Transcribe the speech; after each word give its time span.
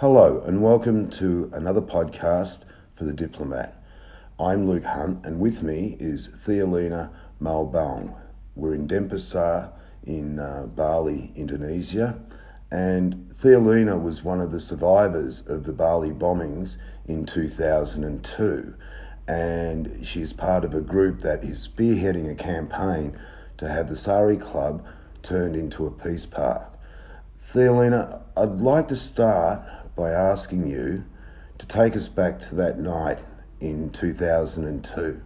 Hello, 0.00 0.44
and 0.46 0.62
welcome 0.62 1.10
to 1.10 1.50
another 1.54 1.80
podcast 1.80 2.60
for 2.94 3.02
The 3.02 3.12
Diplomat. 3.12 3.82
I'm 4.38 4.68
Luke 4.68 4.84
Hunt, 4.84 5.26
and 5.26 5.40
with 5.40 5.64
me 5.64 5.96
is 5.98 6.30
Thiolina 6.46 7.10
Marpaung. 7.42 8.14
We're 8.54 8.74
in 8.74 8.86
Denpasar 8.86 9.72
in 10.04 10.38
uh, 10.38 10.68
Bali, 10.76 11.32
Indonesia, 11.34 12.16
and 12.70 13.34
Thiolina 13.42 14.00
was 14.00 14.22
one 14.22 14.40
of 14.40 14.52
the 14.52 14.60
survivors 14.60 15.42
of 15.48 15.64
the 15.64 15.72
Bali 15.72 16.10
bombings 16.12 16.76
in 17.08 17.26
2002, 17.26 18.74
and 19.26 20.06
she's 20.06 20.32
part 20.32 20.64
of 20.64 20.74
a 20.74 20.80
group 20.80 21.22
that 21.22 21.42
is 21.42 21.66
spearheading 21.66 22.30
a 22.30 22.36
campaign 22.36 23.18
to 23.56 23.68
have 23.68 23.88
the 23.88 23.96
Sari 23.96 24.36
Club 24.36 24.84
turned 25.24 25.56
into 25.56 25.86
a 25.86 25.90
peace 25.90 26.24
park. 26.24 26.62
Thiolina, 27.52 28.20
I'd 28.36 28.60
like 28.60 28.86
to 28.88 28.94
start 28.94 29.62
by 29.98 30.12
asking 30.12 30.68
you 30.68 31.02
to 31.58 31.66
take 31.66 31.96
us 31.96 32.08
back 32.08 32.38
to 32.38 32.54
that 32.54 32.78
night 32.78 33.18
in 33.60 33.90
2002 33.90 35.20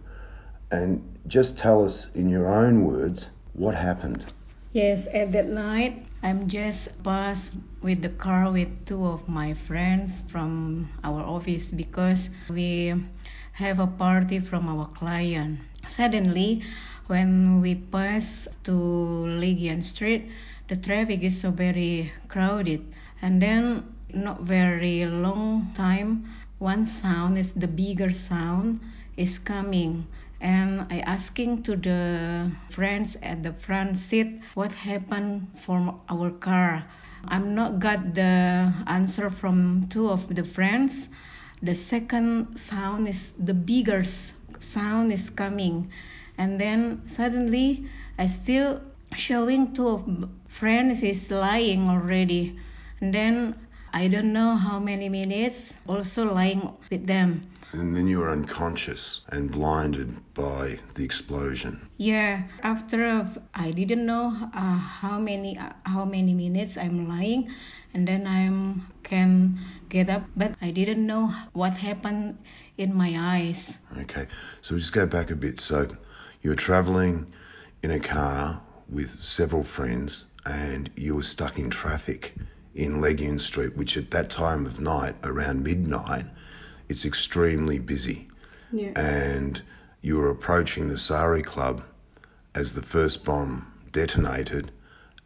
and 0.71 1.19
just 1.27 1.55
tell 1.55 1.85
us 1.85 2.07
in 2.15 2.27
your 2.27 2.51
own 2.51 2.83
words 2.83 3.27
what 3.53 3.75
happened. 3.75 4.25
Yes, 4.71 5.07
at 5.13 5.31
that 5.33 5.47
night, 5.47 6.07
I'm 6.23 6.47
just 6.47 7.03
passed 7.03 7.51
with 7.83 8.01
the 8.01 8.09
car 8.09 8.51
with 8.51 8.87
two 8.87 9.05
of 9.05 9.29
my 9.29 9.53
friends 9.53 10.23
from 10.31 10.89
our 11.03 11.21
office 11.21 11.67
because 11.67 12.31
we 12.49 12.95
have 13.51 13.79
a 13.79 13.85
party 13.85 14.39
from 14.39 14.67
our 14.67 14.87
client. 14.87 15.59
Suddenly, 15.87 16.63
when 17.05 17.61
we 17.61 17.75
pass 17.75 18.47
to 18.63 18.71
Legian 18.71 19.83
Street, 19.83 20.31
the 20.67 20.75
traffic 20.75 21.21
is 21.21 21.39
so 21.39 21.51
very 21.51 22.11
crowded, 22.27 22.81
and 23.21 23.39
then 23.39 23.92
not 24.13 24.41
very 24.41 25.05
long 25.05 25.71
time 25.75 26.25
one 26.59 26.85
sound 26.85 27.37
is 27.37 27.53
the 27.53 27.67
bigger 27.67 28.11
sound 28.11 28.79
is 29.17 29.37
coming 29.37 30.07
and 30.39 30.85
I 30.89 30.99
asking 30.99 31.63
to 31.63 31.75
the 31.75 32.51
friends 32.69 33.17
at 33.23 33.43
the 33.43 33.53
front 33.53 33.99
seat 33.99 34.41
what 34.53 34.73
happened 34.73 35.47
for 35.61 35.99
our 36.09 36.31
car. 36.31 36.83
I'm 37.25 37.55
not 37.55 37.79
got 37.79 38.13
the 38.13 38.73
answer 38.87 39.29
from 39.29 39.87
two 39.89 40.09
of 40.09 40.27
the 40.33 40.43
friends. 40.43 41.09
The 41.61 41.75
second 41.75 42.57
sound 42.57 43.07
is 43.07 43.31
the 43.39 43.53
bigger 43.53 44.03
sound 44.59 45.13
is 45.13 45.29
coming 45.29 45.91
and 46.37 46.59
then 46.59 47.07
suddenly 47.07 47.87
I 48.17 48.27
still 48.27 48.81
showing 49.15 49.73
two 49.73 49.87
of 49.87 50.29
friends 50.47 51.03
is 51.03 51.31
lying 51.31 51.89
already 51.89 52.59
and 52.99 53.13
then 53.13 53.55
I 53.95 54.07
don't 54.07 54.33
know 54.33 54.55
how 54.55 54.79
many 54.79 55.07
minutes, 55.07 55.71
also 55.87 56.25
lying 56.33 56.73
with 56.89 57.05
them. 57.05 57.45
And 57.73 57.95
then 57.95 58.07
you 58.07 58.19
were 58.19 58.31
unconscious 58.31 59.21
and 59.29 59.51
blinded 59.51 60.33
by 60.33 60.79
the 60.95 61.03
explosion. 61.05 61.89
Yeah, 61.97 62.41
after 62.63 63.29
I 63.53 63.69
didn't 63.69 64.07
know 64.07 64.33
uh, 64.51 64.77
how 64.77 65.19
many 65.19 65.59
uh, 65.59 65.73
how 65.85 66.05
many 66.05 66.33
minutes 66.33 66.75
I'm 66.75 67.07
lying, 67.07 67.53
and 67.93 68.07
then 68.07 68.25
I 68.25 68.49
can 69.03 69.59
get 69.89 70.09
up, 70.09 70.23
but 70.35 70.55
I 70.59 70.71
didn't 70.71 71.05
know 71.05 71.31
what 71.53 71.77
happened 71.77 72.39
in 72.77 72.95
my 72.95 73.13
eyes. 73.17 73.77
Okay, 73.95 74.25
so 74.61 74.75
just 74.75 74.93
go 74.93 75.05
back 75.05 75.29
a 75.29 75.35
bit. 75.35 75.59
So 75.59 75.87
you 76.41 76.49
were 76.49 76.55
traveling 76.55 77.31
in 77.83 77.91
a 77.91 77.99
car 77.99 78.59
with 78.89 79.09
several 79.09 79.63
friends, 79.63 80.25
and 80.45 80.89
you 80.95 81.15
were 81.15 81.23
stuck 81.23 81.59
in 81.59 81.69
traffic 81.69 82.33
in 82.75 83.01
Legian 83.01 83.39
Street, 83.39 83.75
which 83.75 83.97
at 83.97 84.11
that 84.11 84.29
time 84.29 84.65
of 84.65 84.79
night, 84.79 85.15
around 85.23 85.63
midnight, 85.63 86.25
it's 86.89 87.05
extremely 87.05 87.79
busy. 87.79 88.27
Yeah. 88.71 88.91
And 88.95 89.61
you 90.01 90.17
were 90.17 90.29
approaching 90.29 90.89
the 90.89 90.97
Sari 90.97 91.43
Club 91.43 91.83
as 92.55 92.73
the 92.73 92.81
first 92.81 93.23
bomb 93.23 93.71
detonated, 93.91 94.71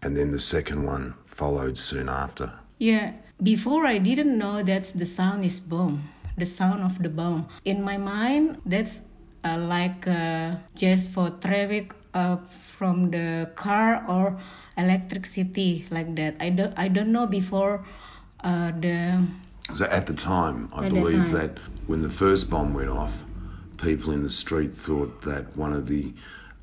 and 0.01 0.15
then 0.15 0.31
the 0.31 0.39
second 0.39 0.83
one 0.83 1.13
followed 1.25 1.77
soon 1.77 2.09
after. 2.09 2.51
Yeah, 2.77 3.13
before 3.41 3.85
I 3.85 3.97
didn't 3.97 4.37
know 4.37 4.61
that 4.63 4.91
the 4.95 5.05
sound 5.05 5.45
is 5.45 5.59
bomb, 5.59 6.09
the 6.37 6.45
sound 6.45 6.83
of 6.83 7.01
the 7.01 7.09
bomb. 7.09 7.47
In 7.65 7.81
my 7.81 7.97
mind, 7.97 8.61
that's 8.65 9.01
uh, 9.43 9.57
like 9.57 10.07
uh, 10.07 10.55
just 10.75 11.09
for 11.09 11.29
traffic 11.29 11.93
uh, 12.17 12.37
from 12.77 13.11
the 13.11 13.49
car 13.55 14.03
or 14.07 14.39
electricity 14.77 15.85
like 15.91 16.15
that. 16.15 16.35
I 16.39 16.49
don't 16.49 16.73
I 16.77 16.87
don't 16.87 17.11
know 17.11 17.27
before 17.27 17.85
uh, 18.43 18.71
the. 18.71 19.23
So 19.75 19.85
at 19.85 20.07
the 20.07 20.13
time, 20.13 20.69
I 20.73 20.89
believe 20.89 21.25
time. 21.25 21.33
that 21.33 21.59
when 21.87 22.01
the 22.01 22.09
first 22.09 22.49
bomb 22.49 22.73
went 22.73 22.89
off, 22.89 23.25
people 23.77 24.13
in 24.13 24.23
the 24.23 24.29
street 24.29 24.73
thought 24.73 25.21
that 25.23 25.55
one 25.57 25.73
of 25.73 25.87
the 25.87 26.13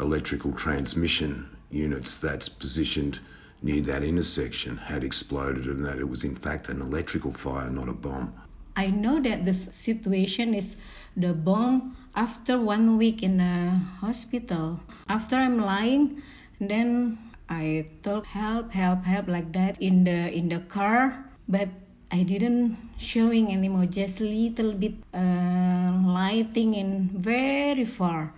electrical 0.01 0.53
transmission 0.53 1.49
units 1.71 2.19
that's 2.19 2.49
positioned 2.49 3.19
near 3.63 3.83
that 3.83 4.03
intersection 4.03 4.77
had 4.77 5.05
exploded 5.05 5.67
and 5.67 5.85
that 5.85 5.99
it 5.99 6.09
was 6.09 6.25
in 6.25 6.37
fact 6.37 6.69
an 6.69 6.81
electrical 6.81 7.33
fire, 7.33 7.71
not 7.71 7.89
a 7.89 7.93
bomb. 7.93 8.33
I 8.77 8.89
know 8.89 9.21
that 9.23 9.45
the 9.45 9.55
situation 9.55 10.55
is 10.55 10.77
the 11.17 11.33
bomb 11.33 11.97
after 12.15 12.61
one 12.61 12.99
week 12.99 13.23
in 13.23 13.39
the 13.39 13.71
hospital. 14.01 14.81
After 15.09 15.37
I'm 15.37 15.59
lying, 15.59 16.23
then 16.61 17.19
I 17.49 17.87
told 18.03 18.27
help, 18.27 18.71
help, 18.73 19.05
help 19.05 19.29
like 19.29 19.53
that 19.53 19.81
in 19.81 20.05
the 20.05 20.33
in 20.33 20.49
the 20.49 20.61
car, 20.61 21.15
but 21.49 21.69
I 22.11 22.23
didn't 22.23 22.77
showing 22.99 23.53
anymore. 23.53 23.87
Just 23.87 24.21
little 24.21 24.73
bit 24.73 24.95
uh, 25.13 25.93
lighting 26.07 26.75
in 26.75 27.11
very 27.15 27.85
far. 27.85 28.33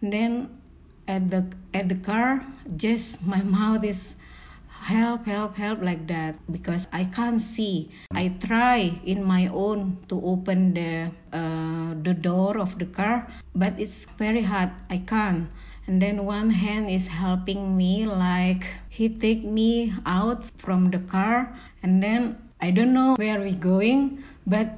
Then 0.00 0.50
at 1.06 1.30
the 1.30 1.46
at 1.74 1.88
the 1.88 1.96
car, 1.96 2.42
just 2.76 3.26
my 3.26 3.42
mouth 3.56 3.84
is 3.84 4.13
help, 4.84 5.24
help, 5.24 5.56
help 5.56 5.80
like 5.80 6.06
that 6.08 6.36
because 6.52 6.86
I 6.92 7.04
can't 7.04 7.40
see. 7.40 7.90
I 8.12 8.28
try 8.28 9.00
in 9.04 9.24
my 9.24 9.48
own 9.48 10.04
to 10.12 10.20
open 10.20 10.74
the 10.76 11.08
uh, 11.32 11.96
the 12.04 12.12
door 12.12 12.60
of 12.60 12.78
the 12.78 12.86
car, 12.86 13.26
but 13.56 13.72
it's 13.80 14.04
very 14.20 14.42
hard. 14.44 14.70
I 14.90 14.98
can't 14.98 15.48
and 15.86 16.00
then 16.00 16.24
one 16.24 16.50
hand 16.50 16.88
is 16.88 17.06
helping 17.06 17.76
me 17.76 18.06
like 18.06 18.64
he 18.88 19.08
take 19.08 19.44
me 19.44 19.92
out 20.06 20.44
from 20.56 20.90
the 20.90 20.98
car 20.98 21.52
and 21.82 22.02
then 22.02 22.36
i 22.60 22.70
don't 22.70 22.94
know 22.94 23.14
where 23.16 23.40
we 23.40 23.52
going 23.52 24.24
but 24.46 24.72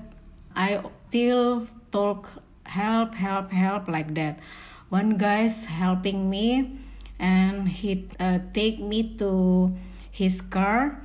i 0.57 0.83
still 1.09 1.67
talk 1.93 2.31
help 2.65 3.15
help 3.15 3.51
help 3.53 3.87
like 3.89 4.13
that 4.15 4.39
one 4.89 5.17
guy's 5.17 5.65
helping 5.65 6.29
me 6.29 6.79
and 7.19 7.69
he 7.69 8.07
uh, 8.21 8.39
take 8.53 8.79
me 8.81 9.17
to 9.17 9.71
his 10.17 10.41
car 10.41 10.97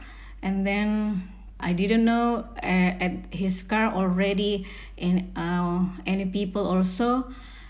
and 0.41 0.65
then 0.65 1.21
I 1.59 1.73
didn't 1.73 2.05
know 2.05 2.47
uh, 2.63 2.95
at 3.03 3.11
his 3.35 3.61
car 3.61 3.91
already 3.91 4.65
in 4.95 5.35
uh, 5.35 5.83
any 6.07 6.25
people 6.25 6.65
also 6.65 7.27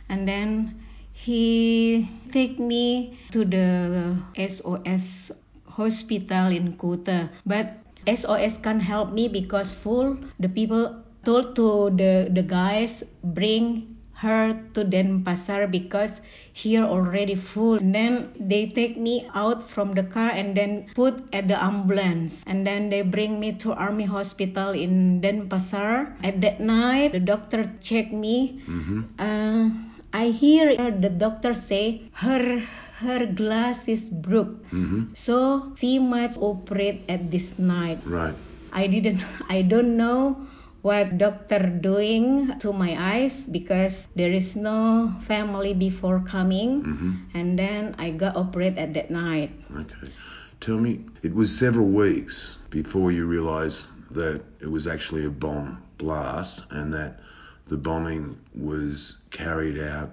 and 0.07 0.28
then 0.28 0.78
he 1.13 2.07
take 2.31 2.59
me 2.59 3.18
to 3.31 3.46
the 3.46 4.18
SOS 4.38 5.31
hospital 5.68 6.52
in 6.52 6.74
Kuta, 6.78 7.29
but 7.46 7.78
SOS 8.06 8.58
can't 8.58 8.81
help 8.81 9.13
me 9.13 9.28
because 9.28 9.73
full. 9.73 10.18
The 10.40 10.50
people 10.50 11.03
told 11.23 11.56
to 11.56 11.94
the 11.94 12.28
the 12.34 12.41
guys 12.41 13.03
bring 13.23 14.01
her 14.22 14.54
to 14.78 14.86
Denpasar 14.86 15.66
because 15.66 16.22
here 16.54 16.86
already 16.86 17.34
full. 17.34 17.82
And 17.82 17.94
then 17.94 18.30
they 18.38 18.70
take 18.70 18.98
me 18.98 19.26
out 19.34 19.66
from 19.66 19.94
the 19.98 20.04
car 20.04 20.30
and 20.30 20.56
then 20.56 20.86
put 20.94 21.26
at 21.34 21.48
the 21.48 21.58
ambulance. 21.58 22.44
And 22.46 22.66
then 22.66 22.90
they 22.90 23.02
bring 23.02 23.40
me 23.40 23.54
to 23.66 23.74
Army 23.74 24.06
Hospital 24.06 24.78
in 24.78 25.22
Denpasar. 25.22 26.14
At 26.23 26.41
that 26.41 26.62
night, 26.62 27.14
the 27.14 27.20
doctor 27.20 27.66
checked 27.82 28.14
me. 28.14 28.62
Mm-hmm. 28.70 29.02
Uh, 29.18 29.70
I 30.14 30.29
hear 30.29 30.76
the 30.76 31.09
doctor 31.09 31.53
say 31.53 32.03
her 32.14 32.62
her 33.02 33.26
glass 33.26 33.88
is 33.88 34.12
broke, 34.12 34.62
mm-hmm. 34.70 35.16
so 35.16 35.72
she 35.79 35.97
must 35.97 36.38
operate 36.38 37.02
at 37.09 37.32
this 37.32 37.58
night. 37.58 37.97
Right. 38.06 38.35
I 38.72 38.85
didn't. 38.85 39.23
I 39.50 39.64
don't 39.64 39.97
know 39.97 40.35
what 40.82 41.18
doctor 41.18 41.60
doing 41.70 42.58
to 42.60 42.74
my 42.74 42.98
eyes 42.98 43.46
because 43.46 44.08
there 44.16 44.32
is 44.32 44.56
no 44.56 45.14
family 45.24 45.74
before 45.74 46.20
coming, 46.26 46.84
mm-hmm. 46.84 47.38
and 47.38 47.58
then 47.58 47.96
I 47.98 48.10
got 48.12 48.36
operate 48.36 48.78
at 48.78 48.94
that 48.96 49.12
night. 49.12 49.52
Okay. 49.76 50.12
Tell 50.60 50.78
me, 50.78 51.06
it 51.22 51.34
was 51.34 51.58
several 51.58 51.88
weeks 51.88 52.58
before 52.70 53.12
you 53.12 53.26
realized 53.26 53.86
that 54.12 54.44
it 54.60 54.70
was 54.70 54.88
actually 54.88 55.26
a 55.26 55.30
bomb 55.30 55.82
blast 55.98 56.66
and 56.72 56.94
that 56.94 57.20
the 57.68 57.78
bombing 57.78 58.38
was 58.54 59.18
carried 59.32 59.80
out 59.80 60.12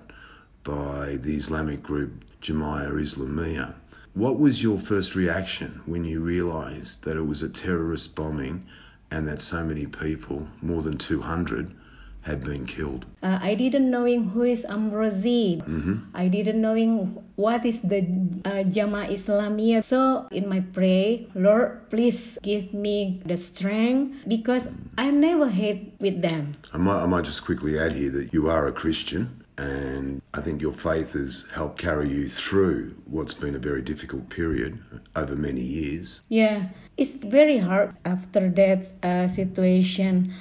by 0.64 1.16
the 1.16 1.34
Islamic 1.34 1.82
group 1.82 2.24
Jemaah 2.40 2.92
Islamiyah. 2.92 3.74
What 4.14 4.38
was 4.38 4.62
your 4.62 4.78
first 4.78 5.14
reaction 5.14 5.80
when 5.86 6.04
you 6.04 6.20
realized 6.20 7.04
that 7.04 7.16
it 7.16 7.26
was 7.26 7.42
a 7.42 7.48
terrorist 7.48 8.14
bombing 8.14 8.66
and 9.10 9.26
that 9.28 9.40
so 9.40 9.64
many 9.64 9.86
people, 9.86 10.46
more 10.62 10.82
than 10.82 10.98
200, 10.98 11.74
had 12.22 12.44
been 12.44 12.66
killed. 12.66 13.06
Uh, 13.22 13.38
I 13.40 13.54
didn't 13.54 13.90
knowing 13.90 14.24
who 14.24 14.42
is 14.42 14.66
Amrozi. 14.68 15.62
hmm 15.62 15.94
I 16.14 16.28
didn't 16.28 16.60
knowing 16.60 17.24
what 17.36 17.64
is 17.64 17.80
the 17.80 18.00
uh, 18.44 18.64
Jemaah 18.68 19.08
Islamiyah. 19.08 19.84
So 19.84 20.26
in 20.30 20.48
my 20.48 20.60
pray, 20.60 21.28
Lord, 21.34 21.88
please 21.88 22.36
give 22.42 22.74
me 22.74 23.22
the 23.24 23.36
strength 23.36 24.28
because 24.28 24.68
I 24.98 25.10
never 25.10 25.48
hate 25.48 25.94
with 26.00 26.20
them. 26.20 26.52
I 26.74 26.76
might, 26.76 27.02
I 27.02 27.06
might 27.06 27.24
just 27.24 27.44
quickly 27.44 27.78
add 27.78 27.92
here 27.92 28.10
that 28.10 28.34
you 28.34 28.50
are 28.50 28.66
a 28.66 28.72
Christian, 28.72 29.37
and 29.58 30.22
I 30.32 30.40
think 30.40 30.62
your 30.62 30.72
faith 30.72 31.12
has 31.18 31.46
helped 31.52 31.78
carry 31.78 32.08
you 32.08 32.28
through 32.28 32.94
what's 33.10 33.34
been 33.34 33.54
a 33.54 33.58
very 33.58 33.82
difficult 33.82 34.30
period 34.30 34.78
over 35.16 35.34
many 35.34 35.60
years. 35.60 36.22
Yeah, 36.28 36.70
it's 36.96 37.14
very 37.14 37.58
hard 37.58 37.94
after 38.04 38.48
that 38.54 38.86
uh, 39.02 39.26
situation. 39.26 40.32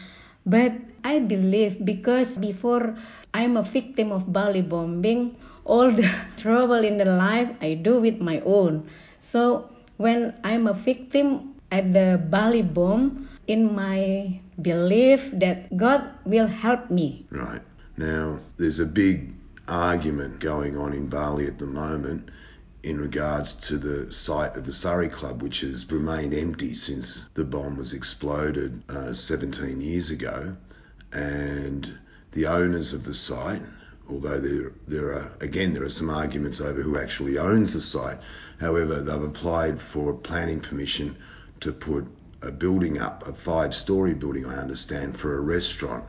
But 0.45 0.73
I 1.03 1.19
believe 1.19 1.83
because 1.83 2.37
before 2.37 2.95
I'm 3.33 3.57
a 3.57 3.63
victim 3.63 4.11
of 4.11 4.31
Bali 4.31 4.61
bombing, 4.61 5.35
all 5.65 5.91
the 5.91 6.07
trouble 6.37 6.85
in 6.85 6.97
the 6.97 7.09
life 7.09 7.49
I 7.59 7.73
do 7.73 7.99
with 7.99 8.21
my 8.21 8.39
own. 8.45 8.87
So 9.19 9.69
when 9.97 10.37
I'm 10.43 10.67
a 10.67 10.73
victim 10.73 11.55
at 11.71 11.91
the 11.91 12.21
Bali 12.21 12.61
bomb, 12.61 13.27
in 13.47 13.73
my 13.73 14.39
belief 14.61 15.31
that 15.31 15.71
God 15.75 16.03
will 16.25 16.47
help 16.47 16.91
me. 16.91 17.25
Right. 17.31 17.61
Now, 17.97 18.41
there's 18.57 18.79
a 18.79 18.85
big 18.85 19.33
argument 19.67 20.39
going 20.39 20.77
on 20.77 20.93
in 20.93 21.07
Bali 21.07 21.47
at 21.47 21.57
the 21.57 21.65
moment 21.65 22.29
in 22.83 22.99
regards 22.99 23.55
to 23.55 23.77
the 23.77 24.13
site 24.13 24.55
of 24.55 24.65
the 24.65 24.71
Sari 24.71 25.09
Club, 25.09 25.41
which 25.41 25.61
has 25.61 25.91
remained 25.91 26.33
empty 26.35 26.75
since 26.75 27.23
the 27.33 27.43
bomb 27.43 27.75
was 27.75 27.93
exploded 27.93 28.83
uh, 28.87 29.13
17 29.13 29.81
years 29.81 30.11
ago. 30.11 30.55
And 31.11 31.97
the 32.33 32.45
owners 32.45 32.93
of 32.93 33.03
the 33.03 33.15
site, 33.15 33.63
although 34.07 34.39
there, 34.39 34.73
there 34.87 35.13
are, 35.13 35.31
again, 35.41 35.73
there 35.73 35.83
are 35.83 35.89
some 35.89 36.11
arguments 36.11 36.61
over 36.61 36.81
who 36.83 36.99
actually 36.99 37.39
owns 37.39 37.73
the 37.73 37.81
site, 37.81 38.19
however, 38.59 39.01
they've 39.01 39.23
applied 39.23 39.81
for 39.81 40.13
planning 40.13 40.59
permission 40.59 41.17
to 41.61 41.73
put 41.73 42.05
a 42.43 42.51
building 42.51 42.99
up, 42.99 43.27
a 43.27 43.33
five 43.33 43.73
story 43.73 44.13
building, 44.13 44.45
I 44.45 44.57
understand, 44.57 45.17
for 45.17 45.35
a 45.35 45.41
restaurant. 45.41 46.05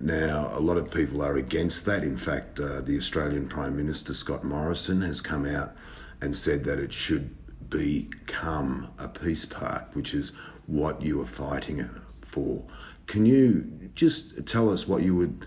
Now, 0.00 0.50
a 0.52 0.60
lot 0.60 0.76
of 0.76 0.92
people 0.92 1.22
are 1.22 1.36
against 1.36 1.86
that. 1.86 2.04
In 2.04 2.16
fact, 2.16 2.60
uh, 2.60 2.82
the 2.82 2.96
Australian 2.96 3.48
Prime 3.48 3.76
Minister 3.76 4.14
Scott 4.14 4.44
Morrison 4.44 5.00
has 5.02 5.20
come 5.20 5.44
out 5.44 5.74
and 6.20 6.34
said 6.34 6.64
that 6.64 6.78
it 6.78 6.92
should 6.92 7.34
become 7.68 8.90
a 8.98 9.08
peace 9.08 9.44
park, 9.44 9.94
which 9.94 10.14
is 10.14 10.32
what 10.66 11.02
you 11.02 11.20
are 11.20 11.26
fighting 11.26 11.88
for. 12.20 12.62
Can 13.06 13.26
you 13.26 13.90
just 13.94 14.46
tell 14.46 14.70
us 14.70 14.86
what 14.86 15.02
you 15.02 15.16
would 15.16 15.44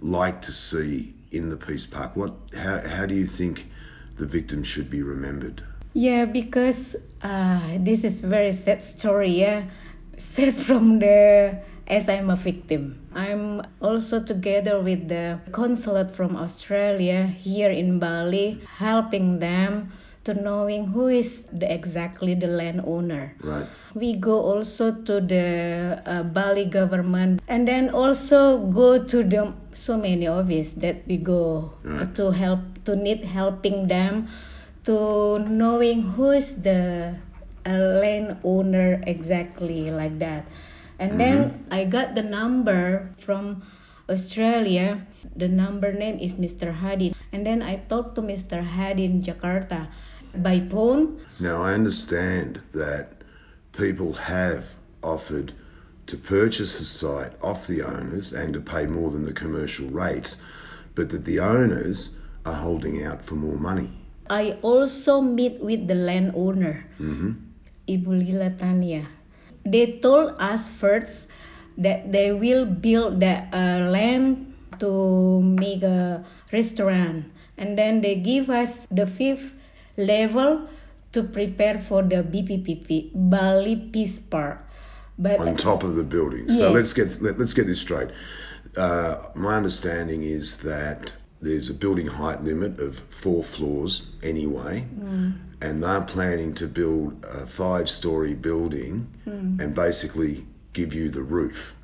like 0.00 0.42
to 0.42 0.52
see 0.52 1.14
in 1.30 1.50
the 1.50 1.56
peace 1.56 1.86
park? 1.86 2.16
What, 2.16 2.34
how, 2.56 2.80
how 2.86 3.06
do 3.06 3.14
you 3.14 3.26
think 3.26 3.70
the 4.16 4.26
victims 4.26 4.66
should 4.66 4.90
be 4.90 5.02
remembered? 5.02 5.62
Yeah, 5.92 6.24
because 6.24 6.96
uh, 7.22 7.78
this 7.78 8.02
is 8.02 8.18
very 8.18 8.52
sad 8.52 8.82
story. 8.82 9.30
Yeah, 9.30 9.64
sad 10.16 10.54
from 10.54 10.98
the 10.98 11.60
as 11.86 12.08
I'm 12.08 12.30
a 12.30 12.36
victim. 12.36 13.06
I'm 13.14 13.62
also 13.80 14.22
together 14.22 14.80
with 14.80 15.08
the 15.08 15.38
consulate 15.52 16.14
from 16.16 16.36
Australia 16.36 17.26
here 17.26 17.70
in 17.70 17.98
Bali, 17.98 18.60
helping 18.76 19.38
them 19.38 19.92
to 20.24 20.32
knowing 20.32 20.86
who 20.86 21.08
is 21.08 21.44
the, 21.52 21.70
exactly 21.70 22.34
the 22.34 22.46
landowner. 22.46 23.34
Right. 23.42 23.66
We 23.94 24.14
go 24.16 24.40
also 24.40 24.92
to 24.92 25.20
the 25.20 26.00
uh, 26.06 26.22
Bali 26.22 26.64
government 26.64 27.42
and 27.46 27.68
then 27.68 27.90
also 27.90 28.66
go 28.72 29.04
to 29.04 29.22
the 29.22 29.52
so 29.74 29.98
many 29.98 30.26
office 30.26 30.72
that 30.80 31.06
we 31.06 31.18
go 31.18 31.72
Right. 31.84 32.14
to 32.16 32.30
help 32.30 32.60
to 32.86 32.96
need 32.96 33.24
helping 33.24 33.86
them 33.88 34.28
to 34.84 35.38
knowing 35.40 36.02
who 36.02 36.30
is 36.30 36.56
the 36.62 37.14
uh, 37.66 37.70
landowner 37.70 39.02
exactly 39.06 39.90
like 39.90 40.18
that. 40.18 40.48
And 40.98 41.18
then 41.18 41.66
I 41.70 41.84
got 41.84 42.14
the 42.14 42.22
number 42.22 43.10
from 43.18 43.62
Australia. 44.08 45.06
The 45.36 45.48
number 45.48 45.92
name 45.92 46.18
is 46.18 46.34
Mr. 46.34 46.72
Hadi. 46.72 47.14
And 47.32 47.44
then 47.44 47.62
I 47.62 47.76
talked 47.76 48.14
to 48.16 48.22
Mr. 48.22 48.62
Hadi 48.62 49.04
in 49.04 49.22
Jakarta 49.22 49.88
by 50.36 50.60
phone. 50.70 51.20
Now, 51.40 51.62
I 51.62 51.74
understand 51.74 52.60
that 52.72 53.22
people 53.72 54.12
have 54.14 54.74
offered 55.02 55.52
to 56.06 56.16
purchase 56.16 56.78
the 56.78 56.84
site 56.84 57.32
off 57.42 57.66
the 57.66 57.82
owners 57.82 58.32
and 58.32 58.54
to 58.54 58.60
pay 58.60 58.86
more 58.86 59.10
than 59.10 59.24
the 59.24 59.32
commercial 59.32 59.88
rates, 59.88 60.36
but 60.94 61.10
that 61.10 61.24
the 61.24 61.40
owners 61.40 62.16
are 62.44 62.54
holding 62.54 63.04
out 63.04 63.22
for 63.24 63.34
more 63.34 63.56
money. 63.56 63.90
I 64.28 64.58
also 64.62 65.20
meet 65.20 65.60
with 65.60 65.86
the 65.88 65.94
landowner, 65.94 66.84
hmm 66.98 67.32
Ibu 67.88 68.08
Lila 68.08 68.50
Tania. 68.50 69.06
They 69.64 69.98
told 70.00 70.36
us 70.38 70.68
first 70.68 71.26
that 71.78 72.12
they 72.12 72.32
will 72.32 72.66
build 72.66 73.20
the 73.20 73.44
uh, 73.52 73.90
land 73.90 74.54
to 74.80 75.42
make 75.42 75.82
a 75.82 76.24
restaurant, 76.52 77.26
and 77.56 77.78
then 77.78 78.00
they 78.00 78.16
give 78.16 78.50
us 78.50 78.86
the 78.90 79.06
fifth 79.06 79.52
level 79.96 80.68
to 81.12 81.22
prepare 81.22 81.80
for 81.80 82.02
the 82.02 82.22
BPPP 82.22 83.10
Bali 83.14 83.76
Peace 83.92 84.18
Park. 84.18 84.60
But 85.18 85.38
On 85.38 85.56
top 85.56 85.84
of 85.84 85.94
the 85.94 86.02
building. 86.02 86.50
So 86.50 86.72
let's 86.72 86.92
get 86.92 87.20
let, 87.22 87.38
let's 87.38 87.54
get 87.54 87.66
this 87.66 87.80
straight. 87.80 88.08
Uh, 88.76 89.30
my 89.34 89.54
understanding 89.54 90.24
is 90.24 90.58
that 90.58 91.12
there's 91.44 91.70
a 91.70 91.74
building 91.74 92.06
height 92.06 92.42
limit 92.42 92.80
of 92.80 92.96
four 93.10 93.44
floors 93.44 94.10
anyway, 94.22 94.86
and 95.60 95.82
they're 95.82 96.02
planning 96.02 96.54
to 96.54 96.66
build 96.66 97.24
a 97.24 97.46
five-story 97.46 98.34
building 98.34 99.06
and 99.60 99.74
basically 99.74 100.46
give 100.72 100.94
you 100.94 101.08
the 101.08 101.22
roof. 101.22 101.74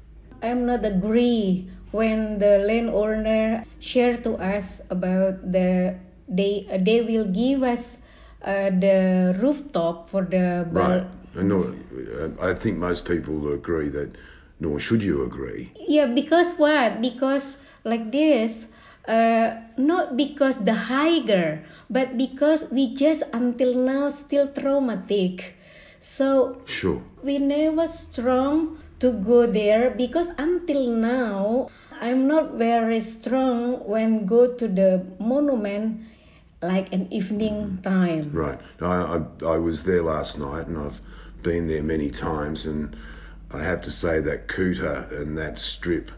I'm 0.43 0.67
not 0.67 0.85
agree 0.85 1.69
when 1.93 2.39
the 2.39 2.59
landowner 2.59 3.65
share 3.79 4.17
to 4.19 4.35
us 4.37 4.81
about 4.91 5.53
the 5.53 5.97
they 6.29 6.67
uh, 6.71 6.79
they 6.81 7.03
will 7.03 7.27
give 7.27 7.62
us 7.62 7.99
uh, 8.43 8.71
the 8.71 9.37
rooftop 9.41 10.09
for 10.09 10.23
the 10.23 10.67
Right. 10.71 11.05
And 11.35 11.53
uh, 11.53 12.29
I 12.43 12.55
think 12.55 12.79
most 12.79 13.07
people 13.07 13.53
agree 13.53 13.89
that, 13.91 14.17
nor 14.59 14.81
should 14.81 15.03
you 15.03 15.23
agree. 15.25 15.71
Yeah, 15.77 16.07
because 16.07 16.55
what? 16.59 17.00
Because 17.00 17.57
like 17.85 18.11
this, 18.11 18.67
uh, 19.09 19.57
not 19.76 20.16
because 20.16 20.59
the 20.59 20.75
higher, 20.75 21.64
but 21.88 22.16
because 22.16 22.64
we 22.71 22.95
just 22.95 23.23
until 23.33 23.75
now 23.75 24.09
still 24.09 24.49
traumatic. 24.49 25.57
So 26.00 26.61
Sure. 26.66 27.02
we 27.23 27.38
never 27.38 27.87
strong 27.87 28.78
to 29.00 29.12
go 29.12 29.47
there 29.47 29.90
because 29.90 30.28
until 30.38 30.90
now 30.90 31.69
I'm 32.00 32.26
not 32.28 32.54
very 32.54 33.00
strong 33.00 33.87
when 33.88 34.26
go 34.26 34.54
to 34.54 34.69
the 34.69 35.04
monument 35.19 36.00
like 36.62 36.92
an 36.92 37.12
evening 37.12 37.78
time. 37.83 38.30
Right. 38.33 38.59
I, 38.80 39.21
I, 39.42 39.45
I 39.45 39.59
was 39.59 39.85
there 39.85 40.02
last 40.02 40.38
night 40.38 40.66
and 40.66 40.76
I've 40.78 41.00
been 41.42 41.66
there 41.66 41.83
many 41.83 42.11
times 42.11 42.66
and 42.66 42.97
I 43.50 43.62
have 43.62 43.83
to 43.83 43.90
say 43.90 44.21
that 44.21 44.49
Kuta 44.49 45.11
and 45.11 45.37
that 45.38 45.59
strip 45.59 46.11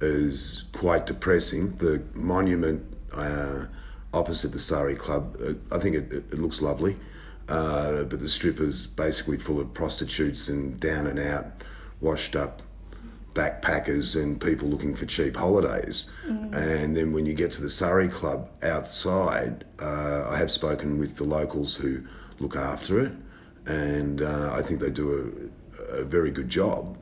is 0.00 0.64
quite 0.72 1.06
depressing. 1.06 1.76
The 1.76 2.02
monument 2.14 2.84
uh, 3.12 3.66
opposite 4.12 4.52
the 4.52 4.60
Sari 4.60 4.94
Club, 4.94 5.36
uh, 5.42 5.74
I 5.74 5.78
think 5.78 5.96
it, 5.96 6.12
it, 6.12 6.34
looks 6.34 6.60
lovely, 6.60 6.96
uh, 7.48 8.04
but 8.04 8.20
the 8.20 8.28
strip 8.28 8.60
is 8.60 8.86
basically 8.86 9.38
full 9.38 9.60
of 9.60 9.72
prostitutes 9.74 10.48
and 10.48 10.78
down 10.78 11.06
and 11.06 11.18
out, 11.18 11.46
washed 12.00 12.36
up 12.36 12.62
backpackers 13.34 14.20
and 14.20 14.40
people 14.40 14.68
looking 14.68 14.96
for 14.96 15.06
cheap 15.06 15.36
holidays. 15.36 16.10
And 16.54 16.96
then 16.96 17.12
when 17.12 17.24
you 17.26 17.34
get 17.34 17.52
to 17.52 17.62
the 17.62 17.70
Sari 17.70 18.08
Club 18.08 18.50
outside, 18.62 19.64
uh, 19.80 20.28
I 20.28 20.36
have 20.36 20.50
spoken 20.50 20.98
with 20.98 21.16
the 21.16 21.24
locals 21.24 21.74
who 21.74 22.02
look 22.40 22.56
after 22.56 23.00
it, 23.00 23.12
and 23.66 24.22
uh, 24.22 24.52
I 24.52 24.62
think 24.62 24.80
they 24.80 24.90
do 24.90 25.50
a, 25.92 26.00
a 26.00 26.04
very 26.04 26.30
good 26.30 26.48
job. 26.48 26.96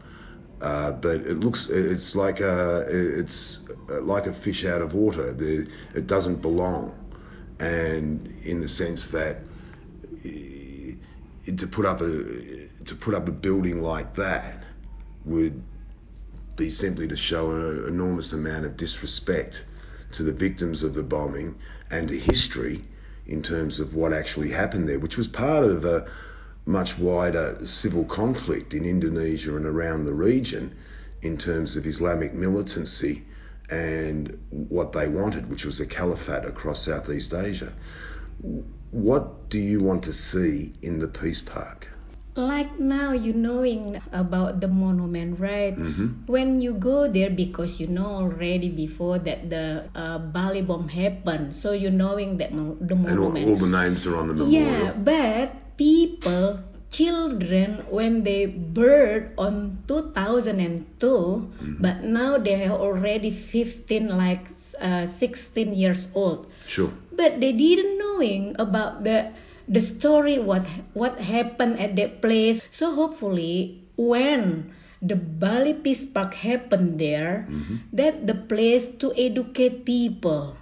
Uh, 0.61 0.93
but 0.93 1.21
it 1.21 1.41
looks, 1.41 1.69
it's 1.69 2.17
like 2.17 2.41
a, 2.41 2.85
it's 2.89 3.69
like 3.89 4.27
a 4.27 4.33
fish 4.33 4.65
out 4.65 4.81
of 4.81 4.95
water. 4.95 5.35
The, 5.35 5.69
it 5.95 6.07
doesn't 6.07 6.41
belong, 6.41 6.95
and 7.61 8.27
in 8.45 8.61
the 8.61 8.69
sense 8.69 9.09
that 9.09 9.39
eh, 10.25 10.93
to 11.57 11.67
put 11.67 11.85
up 11.85 12.01
a 12.01 12.07
to 12.85 12.95
put 12.99 13.15
up 13.15 13.29
a 13.29 13.33
building 13.33 13.83
like 13.83 14.15
that 14.17 14.65
would 15.25 15.63
be 16.57 16.71
simply 16.71 17.09
to 17.09 17.17
show 17.17 17.51
an 17.51 17.85
enormous 17.89 18.33
amount 18.33 18.65
of 18.65 18.77
disrespect 18.77 19.67
to 20.13 20.23
the 20.23 20.33
victims 20.33 20.83
of 20.83 20.95
the 20.95 21.03
bombing 21.03 21.57
and 21.91 22.09
to 22.09 22.19
history 22.19 22.83
in 23.27 23.43
terms 23.43 23.81
of 23.81 23.95
what 23.95 24.13
actually 24.13 24.51
happened 24.51 24.89
there, 24.89 24.99
which 24.99 25.17
was 25.17 25.27
part 25.27 25.65
of 25.65 25.85
a, 25.85 26.09
much 26.67 26.99
wider 26.99 27.57
civil 27.65 28.05
conflict 28.05 28.75
in 28.75 28.85
Indonesia 28.85 29.57
and 29.57 29.65
around 29.67 30.05
the 30.05 30.13
region 30.13 30.75
in 31.23 31.39
terms 31.39 31.77
of 31.77 31.87
Islamic 31.87 32.35
militancy 32.35 33.25
and 33.71 34.39
what 34.51 34.93
they 34.93 35.09
wanted, 35.09 35.49
which 35.49 35.65
was 35.65 35.81
a 35.81 35.87
caliphate 35.87 36.45
across 36.45 36.85
Southeast 36.85 37.33
Asia. 37.35 37.73
What 38.91 39.49
do 39.51 39.59
you 39.59 39.81
want 39.83 40.05
to 40.05 40.13
see 40.13 40.73
in 40.83 40.99
the 40.99 41.09
Peace 41.09 41.41
Park? 41.43 41.89
like 42.39 42.79
now 42.79 43.13
you 43.13 43.33
knowing 43.33 43.97
about 44.13 44.61
the 44.61 44.69
monument 44.69 45.41
right 45.41 45.73
Mm-hmm. 45.75 46.29
when 46.29 46.61
you 46.61 46.75
go 46.75 47.09
there 47.09 47.31
because 47.31 47.81
you 47.81 47.87
know 47.89 48.05
already 48.29 48.69
before 48.69 49.17
that 49.21 49.49
the 49.49 49.89
uh, 49.97 50.19
bali 50.19 50.61
bomb 50.61 50.85
happened 50.87 51.57
so 51.57 51.73
you 51.73 51.89
knowing 51.89 52.37
that 52.37 52.53
mo- 52.53 52.77
the 52.79 52.93
And 52.93 53.19
all, 53.19 53.33
all 53.33 53.57
the 53.57 53.65
names 53.67 54.05
are 54.05 54.17
on 54.21 54.29
the 54.29 54.35
monument. 54.35 54.85
yeah 54.85 54.93
but 54.93 55.57
people 55.77 56.61
children 56.91 57.85
when 57.91 58.23
they 58.25 58.47
birth 58.47 59.29
on 59.39 59.79
2002 59.89 60.97
Mm-hmm. 61.01 61.83
but 61.83 62.03
now 62.05 62.39
they 62.39 62.65
are 62.65 62.77
already 62.79 63.31
15 63.31 64.09
like 64.17 64.47
uh, 64.81 65.07
16 65.07 65.75
years 65.75 66.07
old 66.15 66.47
Sure. 66.67 66.93
but 67.13 67.41
they 67.41 67.53
didn't 67.53 67.99
knowing 67.99 68.55
about 68.59 69.05
the 69.05 69.33
the 69.69 69.81
story 69.81 70.39
what 70.39 70.65
what 70.95 71.19
happened 71.19 71.79
at 71.81 71.97
that 71.97 72.23
place 72.23 72.63
so 72.71 72.95
hopefully 72.95 73.83
when 73.99 74.71
the 75.03 75.17
bali 75.17 75.75
peace 75.75 76.05
park 76.07 76.35
happened 76.35 76.99
there 77.01 77.45
Mm-hmm. 77.51 77.77
that 77.93 78.27
the 78.27 78.35
place 78.37 78.87
to 79.03 79.13
educate 79.17 79.85
people 79.85 80.57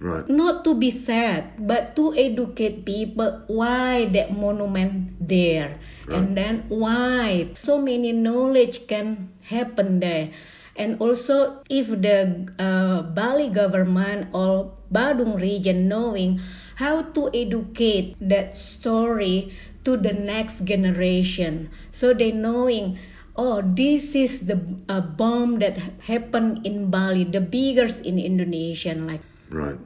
Right. 0.00 0.24
not 0.32 0.64
to 0.64 0.72
be 0.72 0.90
sad 0.90 1.60
but 1.68 1.94
to 1.96 2.16
educate 2.16 2.86
people 2.88 3.44
why 3.48 4.08
that 4.16 4.32
monument 4.32 5.12
there 5.20 5.76
and 6.08 6.32
then 6.32 6.64
why 6.72 7.52
so 7.60 7.76
many 7.76 8.10
knowledge 8.10 8.86
can 8.88 9.28
happen 9.44 10.00
there 10.00 10.32
and 10.74 10.96
also 11.04 11.60
if 11.68 11.92
the 11.92 12.48
uh, 12.58 13.02
bali 13.12 13.50
government 13.50 14.32
or 14.32 14.72
badung 14.88 15.36
region 15.36 15.86
knowing 15.86 16.40
how 16.76 17.02
to 17.12 17.28
educate 17.36 18.16
that 18.24 18.56
story 18.56 19.52
to 19.84 19.98
the 19.98 20.14
next 20.16 20.64
generation 20.64 21.68
so 21.92 22.14
they 22.14 22.32
knowing 22.32 22.96
oh 23.36 23.60
this 23.76 24.14
is 24.16 24.48
the 24.48 24.56
uh, 24.88 25.02
bomb 25.02 25.58
that 25.58 25.76
happened 26.00 26.64
in 26.64 26.88
bali 26.88 27.24
the 27.24 27.40
biggest 27.40 28.00
in 28.00 28.16
indonesia 28.18 28.96
like 28.96 29.20
Right. 29.50 29.80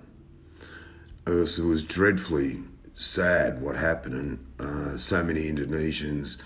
It 1.26 1.30
was, 1.30 1.58
it 1.58 1.64
was 1.64 1.84
dreadfully 1.84 2.60
sad 2.96 3.62
what 3.62 3.76
happened, 3.76 4.14
and 4.14 4.38
uh, 4.60 4.96
so 4.98 5.22
many 5.22 5.48
Indonesians, 5.48 6.38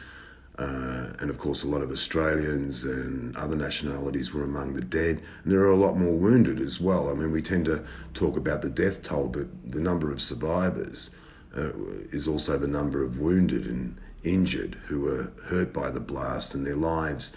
uh, 0.57 1.15
and 1.19 1.31
of 1.31 1.39
course 1.39 1.63
a 1.63 1.69
lot 1.69 1.83
of 1.83 1.91
Australians 1.91 2.85
and 2.85 3.37
other 3.37 3.57
nationalities 3.57 4.33
were 4.33 4.45
among 4.45 4.75
the 4.75 4.81
dead. 4.81 5.21
And 5.43 5.53
there 5.53 5.61
are 5.61 5.71
a 5.71 5.77
lot 5.77 5.99
more 5.99 6.15
wounded 6.15 6.61
as 6.61 6.81
well. 6.81 7.11
I 7.11 7.15
mean, 7.15 7.33
we 7.33 7.43
tend 7.43 7.67
to 7.67 7.85
talk 8.15 8.37
about 8.37 8.63
the 8.63 8.71
death 8.71 9.03
toll, 9.03 9.27
but 9.27 9.47
the 9.71 9.81
number 9.81 10.13
of 10.13 10.21
survivors 10.21 11.11
uh, 11.57 11.73
is 12.13 12.29
also 12.29 12.57
the 12.57 12.69
number 12.69 13.05
of 13.05 13.19
wounded 13.19 13.67
and 13.67 13.97
injured 14.23 14.77
who 14.87 15.01
were 15.01 15.33
hurt 15.45 15.73
by 15.73 15.91
the 15.91 16.01
blast, 16.01 16.55
and 16.55 16.65
their 16.65 16.77
lives 16.77 17.33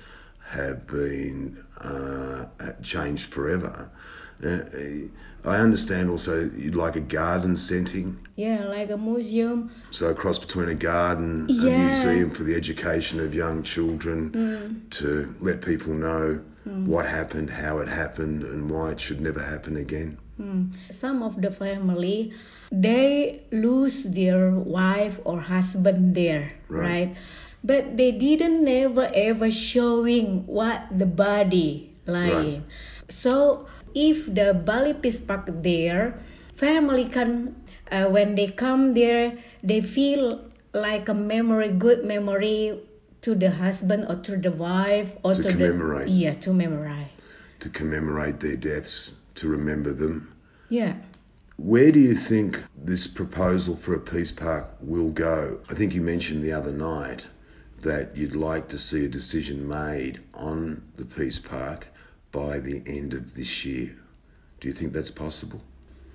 have 0.45 0.86
been 0.88 1.63
uh, 1.79 2.45
changed 2.83 3.33
forever. 3.33 3.89
Uh, 4.43 5.07
I 5.43 5.57
understand 5.57 6.10
also 6.10 6.50
you'd 6.55 6.75
like 6.75 6.95
a 6.95 7.01
garden 7.01 7.57
setting, 7.57 8.19
yeah 8.36 8.65
like 8.65 8.89
a 8.91 8.98
museum 8.98 9.71
so 9.89 10.07
a 10.10 10.13
cross 10.13 10.38
between 10.39 10.69
a 10.69 10.75
garden, 10.75 11.48
a 11.50 11.53
museum 11.53 12.29
for 12.31 12.43
the 12.43 12.55
education 12.55 13.19
of 13.19 13.33
young 13.33 13.63
children, 13.63 14.31
Mm. 14.31 14.89
to 15.00 15.36
let 15.41 15.62
people 15.62 15.93
know 15.93 16.41
what 16.86 17.05
happened, 17.07 17.50
how 17.50 17.79
it 17.79 17.88
happened, 17.88 18.43
and 18.43 18.69
why 18.69 18.91
it 18.91 19.00
should 19.00 19.19
never 19.19 19.41
happen 19.41 19.77
again. 19.77 20.17
Hmm. 20.38 20.65
Some 20.91 21.24
of 21.24 21.41
the 21.41 21.51
family 21.51 22.33
they 22.71 23.41
lose 23.51 24.03
their 24.03 24.51
wife 24.51 25.19
or 25.25 25.41
husband 25.41 26.15
there, 26.15 26.51
Right. 26.69 26.88
right? 26.89 27.15
But 27.63 27.98
they 27.98 28.12
didn't 28.12 28.63
never 28.63 29.10
ever 29.13 29.50
showing 29.51 30.45
what 30.45 30.79
the 30.98 31.05
body 31.05 31.93
lying. 32.05 32.63
So 33.10 33.65
if 33.93 34.25
the 34.33 34.53
Bali 34.53 34.93
Peace 34.93 35.19
Park 35.19 35.45
there, 35.62 36.19
family 36.55 37.05
can 37.05 37.55
uh, 37.91 38.05
when 38.10 38.36
they 38.36 38.48
come 38.48 38.93
there, 38.93 39.38
they 39.63 39.81
feel 39.81 40.45
like 40.74 41.10
a 41.10 41.13
memory, 41.13 41.71
good 41.71 42.05
memory 42.05 42.79
to 43.21 43.36
the 43.36 43.51
husband 43.51 44.05
or 44.10 44.15
to 44.24 44.38
the 44.38 44.51
wife 44.51 45.12
or 45.24 45.36
To 45.36 45.43
to, 45.43 45.50
commemorate. 45.50 46.07
the 46.07 46.12
yeah 46.13 46.33
to 46.33 46.50
commemorate. 46.50 47.07
To 47.60 47.69
commemorate 47.69 48.39
their 48.39 48.55
deaths, 48.55 49.12
to 49.36 49.48
remember 49.48 49.93
them. 49.93 50.33
Yeah. 50.69 50.95
Where 51.57 51.91
do 51.91 52.00
you 52.00 52.15
think 52.15 52.63
this 52.75 53.05
proposal 53.05 53.75
for 53.75 53.93
a 53.93 54.00
peace 54.00 54.31
park 54.31 54.69
will 54.81 55.12
go? 55.12 55.60
I 55.69 55.75
think 55.75 55.93
you 55.93 56.01
mentioned 56.01 56.43
the 56.43 56.53
other 56.53 56.71
night 56.71 57.27
that 57.81 58.15
you'd 58.17 58.36
like 58.36 58.69
to 58.69 58.79
see 58.79 59.05
a 59.05 59.10
decision 59.10 59.67
made 59.67 60.21
on 60.33 60.81
the 60.95 61.05
peace 61.05 61.38
park 61.39 61.88
by 62.32 62.60
the 62.60 62.82
end 62.88 63.14
of 63.14 63.36
this 63.36 63.66
year. 63.66 63.92
Do 64.60 64.68
you 64.68 64.74
think 64.74 64.94
that's 64.94 65.12
possible? 65.12 65.62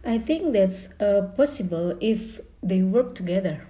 I 0.04 0.18
think 0.18 0.52
that's 0.52 0.88
uh, 1.00 1.32
possible 1.36 1.96
if 2.00 2.40
they 2.62 2.82
work 2.82 3.14
together. 3.14 3.60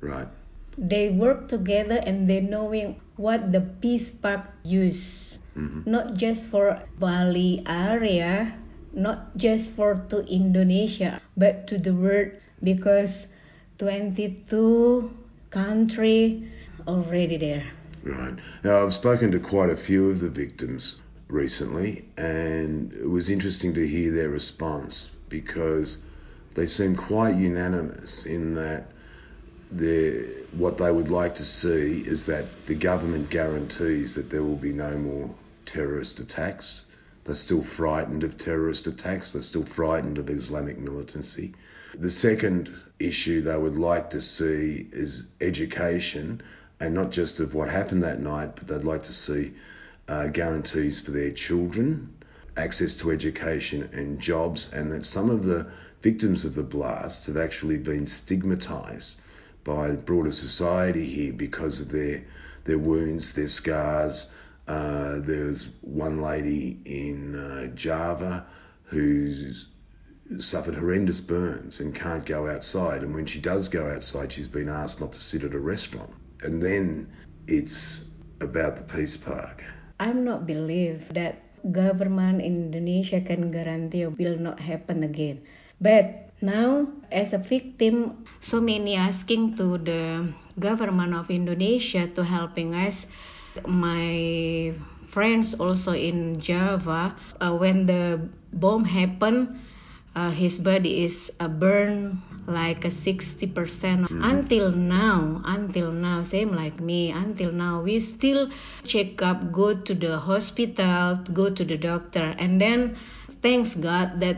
Right. 0.00 0.28
They 0.76 1.10
work 1.10 1.46
together 1.48 2.02
and 2.02 2.28
they 2.28 2.40
knowing 2.40 3.00
what 3.16 3.52
the 3.52 3.60
peace 3.60 4.10
park 4.10 4.50
use, 4.64 5.38
hmm 5.54 5.82
not 5.86 6.14
just 6.14 6.46
for 6.46 6.82
Bali 6.98 7.62
area, 7.66 8.58
not 8.92 9.36
just 9.36 9.70
for 9.72 9.94
to 10.10 10.24
Indonesia, 10.26 11.20
but 11.36 11.68
to 11.68 11.78
the 11.78 11.94
world 11.94 12.32
because 12.62 13.28
22 13.78 15.10
country 15.50 16.50
already 16.88 17.36
there. 17.36 17.64
Right. 18.02 18.34
Now, 18.64 18.82
I've 18.82 18.94
spoken 18.94 19.30
to 19.32 19.38
quite 19.38 19.70
a 19.70 19.76
few 19.76 20.10
of 20.10 20.20
the 20.20 20.30
victims 20.30 21.00
recently, 21.34 22.04
and 22.16 22.92
it 22.92 23.08
was 23.08 23.28
interesting 23.28 23.74
to 23.74 23.86
hear 23.86 24.12
their 24.12 24.30
response 24.30 25.10
because 25.28 25.98
they 26.54 26.66
seem 26.66 26.94
quite 26.94 27.34
unanimous 27.34 28.24
in 28.24 28.54
that 28.54 28.86
they 29.72 30.22
what 30.52 30.78
they 30.78 30.92
would 30.92 31.08
like 31.08 31.34
to 31.34 31.44
see 31.44 32.00
is 32.00 32.26
that 32.26 32.44
the 32.66 32.74
government 32.74 33.28
guarantees 33.28 34.14
that 34.14 34.30
there 34.30 34.42
will 34.42 34.56
be 34.56 34.72
no 34.72 34.96
more 34.96 35.34
terrorist 35.66 36.20
attacks. 36.20 36.86
They're 37.24 37.34
still 37.34 37.62
frightened 37.62 38.22
of 38.22 38.38
terrorist 38.38 38.86
attacks. 38.86 39.32
They're 39.32 39.42
still 39.42 39.64
frightened 39.64 40.18
of 40.18 40.30
Islamic 40.30 40.78
militancy. 40.78 41.54
The 41.94 42.10
second 42.10 42.70
issue 42.98 43.40
they 43.40 43.56
would 43.56 43.76
like 43.76 44.10
to 44.10 44.20
see 44.20 44.86
is 44.92 45.26
education, 45.40 46.42
and 46.78 46.94
not 46.94 47.10
just 47.10 47.40
of 47.40 47.54
what 47.54 47.68
happened 47.68 48.02
that 48.02 48.20
night, 48.20 48.56
but 48.56 48.68
they'd 48.68 48.84
like 48.84 49.04
to 49.04 49.12
see 49.12 49.54
uh, 50.08 50.28
guarantees 50.28 51.00
for 51.00 51.10
their 51.10 51.32
children, 51.32 52.14
access 52.56 52.96
to 52.96 53.10
education 53.10 53.88
and 53.92 54.20
jobs, 54.20 54.72
and 54.72 54.92
that 54.92 55.04
some 55.04 55.30
of 55.30 55.44
the 55.44 55.70
victims 56.02 56.44
of 56.44 56.54
the 56.54 56.62
blast 56.62 57.26
have 57.26 57.36
actually 57.36 57.78
been 57.78 58.06
stigmatized 58.06 59.20
by 59.64 59.96
broader 59.96 60.32
society 60.32 61.04
here 61.04 61.32
because 61.32 61.80
of 61.80 61.90
their 61.90 62.24
their 62.64 62.78
wounds, 62.78 63.32
their 63.32 63.48
scars. 63.48 64.32
Uh, 64.66 65.20
there's 65.20 65.68
one 65.82 66.22
lady 66.22 66.78
in 66.84 67.34
uh, 67.34 67.66
Java 67.74 68.46
who's 68.84 69.66
suffered 70.38 70.74
horrendous 70.74 71.20
burns 71.20 71.80
and 71.80 71.94
can't 71.94 72.24
go 72.24 72.48
outside. 72.48 73.02
And 73.02 73.14
when 73.14 73.26
she 73.26 73.40
does 73.40 73.68
go 73.68 73.90
outside, 73.90 74.32
she's 74.32 74.48
been 74.48 74.68
asked 74.68 75.00
not 75.00 75.12
to 75.12 75.20
sit 75.20 75.44
at 75.44 75.52
a 75.52 75.58
restaurant. 75.58 76.10
And 76.42 76.62
then 76.62 77.12
it's 77.46 78.04
about 78.40 78.76
the 78.76 78.84
peace 78.84 79.16
park. 79.16 79.62
I'm 79.98 80.24
not 80.24 80.46
believe 80.46 81.14
that 81.14 81.42
government 81.70 82.42
in 82.42 82.68
Indonesia 82.68 83.20
can 83.20 83.50
guarantee 83.50 84.06
will 84.06 84.36
not 84.36 84.60
happen 84.60 85.02
again. 85.02 85.40
But 85.80 86.30
now 86.42 86.88
as 87.10 87.32
a 87.32 87.38
victim, 87.38 88.26
so 88.40 88.60
many 88.60 88.96
asking 88.96 89.56
to 89.56 89.78
the 89.78 90.32
government 90.58 91.14
of 91.14 91.30
Indonesia 91.30 92.08
to 92.08 92.24
helping 92.24 92.74
us. 92.74 93.06
My 93.66 94.74
friends 95.08 95.54
also 95.54 95.94
in 95.94 96.40
Java, 96.40 97.14
uh, 97.40 97.54
when 97.54 97.86
the 97.86 98.18
bomb 98.52 98.84
happened, 98.84 99.62
uh, 100.14 100.30
his 100.30 100.58
body 100.58 101.04
is 101.04 101.32
uh, 101.40 101.48
burned 101.48 102.20
like 102.46 102.84
a 102.84 102.88
60% 102.88 104.08
until 104.10 104.70
now 104.70 105.40
until 105.44 105.90
now 105.90 106.22
same 106.22 106.52
like 106.52 106.78
me 106.78 107.10
until 107.10 107.50
now 107.50 107.80
we 107.80 107.98
still 107.98 108.50
check 108.84 109.22
up 109.22 109.50
go 109.50 109.74
to 109.74 109.94
the 109.94 110.18
hospital 110.18 111.16
go 111.32 111.48
to 111.48 111.64
the 111.64 111.76
doctor 111.76 112.34
and 112.38 112.60
then 112.60 112.96
thanks 113.40 113.74
god 113.74 114.20
that 114.20 114.36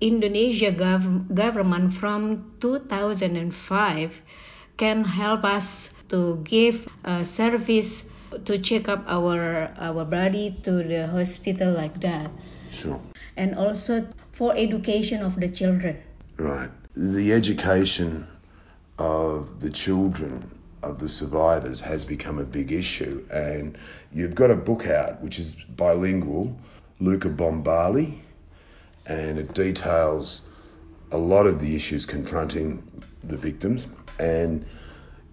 indonesia 0.00 0.70
gov- 0.70 1.34
government 1.34 1.92
from 1.92 2.54
2005 2.60 4.22
can 4.76 5.02
help 5.02 5.44
us 5.44 5.90
to 6.08 6.40
give 6.44 6.86
a 7.04 7.24
service 7.24 8.04
to 8.44 8.58
check 8.58 8.88
up 8.88 9.04
our 9.08 9.72
our 9.78 10.04
body 10.04 10.54
to 10.62 10.82
the 10.82 11.06
hospital 11.08 11.72
like 11.72 12.00
that. 12.00 12.30
Sure. 12.70 13.00
And 13.38 13.54
also 13.54 14.04
for 14.32 14.54
education 14.56 15.22
of 15.22 15.38
the 15.38 15.48
children. 15.48 15.96
Right. 16.36 16.70
The 16.94 17.32
education 17.32 18.26
of 18.98 19.60
the 19.60 19.70
children 19.70 20.50
of 20.82 20.98
the 20.98 21.08
survivors 21.08 21.80
has 21.80 22.04
become 22.04 22.38
a 22.40 22.44
big 22.44 22.72
issue, 22.72 23.24
and 23.32 23.78
you've 24.12 24.34
got 24.34 24.50
a 24.50 24.56
book 24.56 24.86
out 24.86 25.22
which 25.22 25.38
is 25.38 25.54
bilingual, 25.54 26.58
Luca 26.98 27.28
Bombali, 27.28 28.18
and 29.06 29.38
it 29.38 29.54
details 29.54 30.42
a 31.12 31.16
lot 31.16 31.46
of 31.46 31.60
the 31.60 31.76
issues 31.76 32.06
confronting 32.06 32.82
the 33.22 33.36
victims. 33.36 33.86
And 34.18 34.64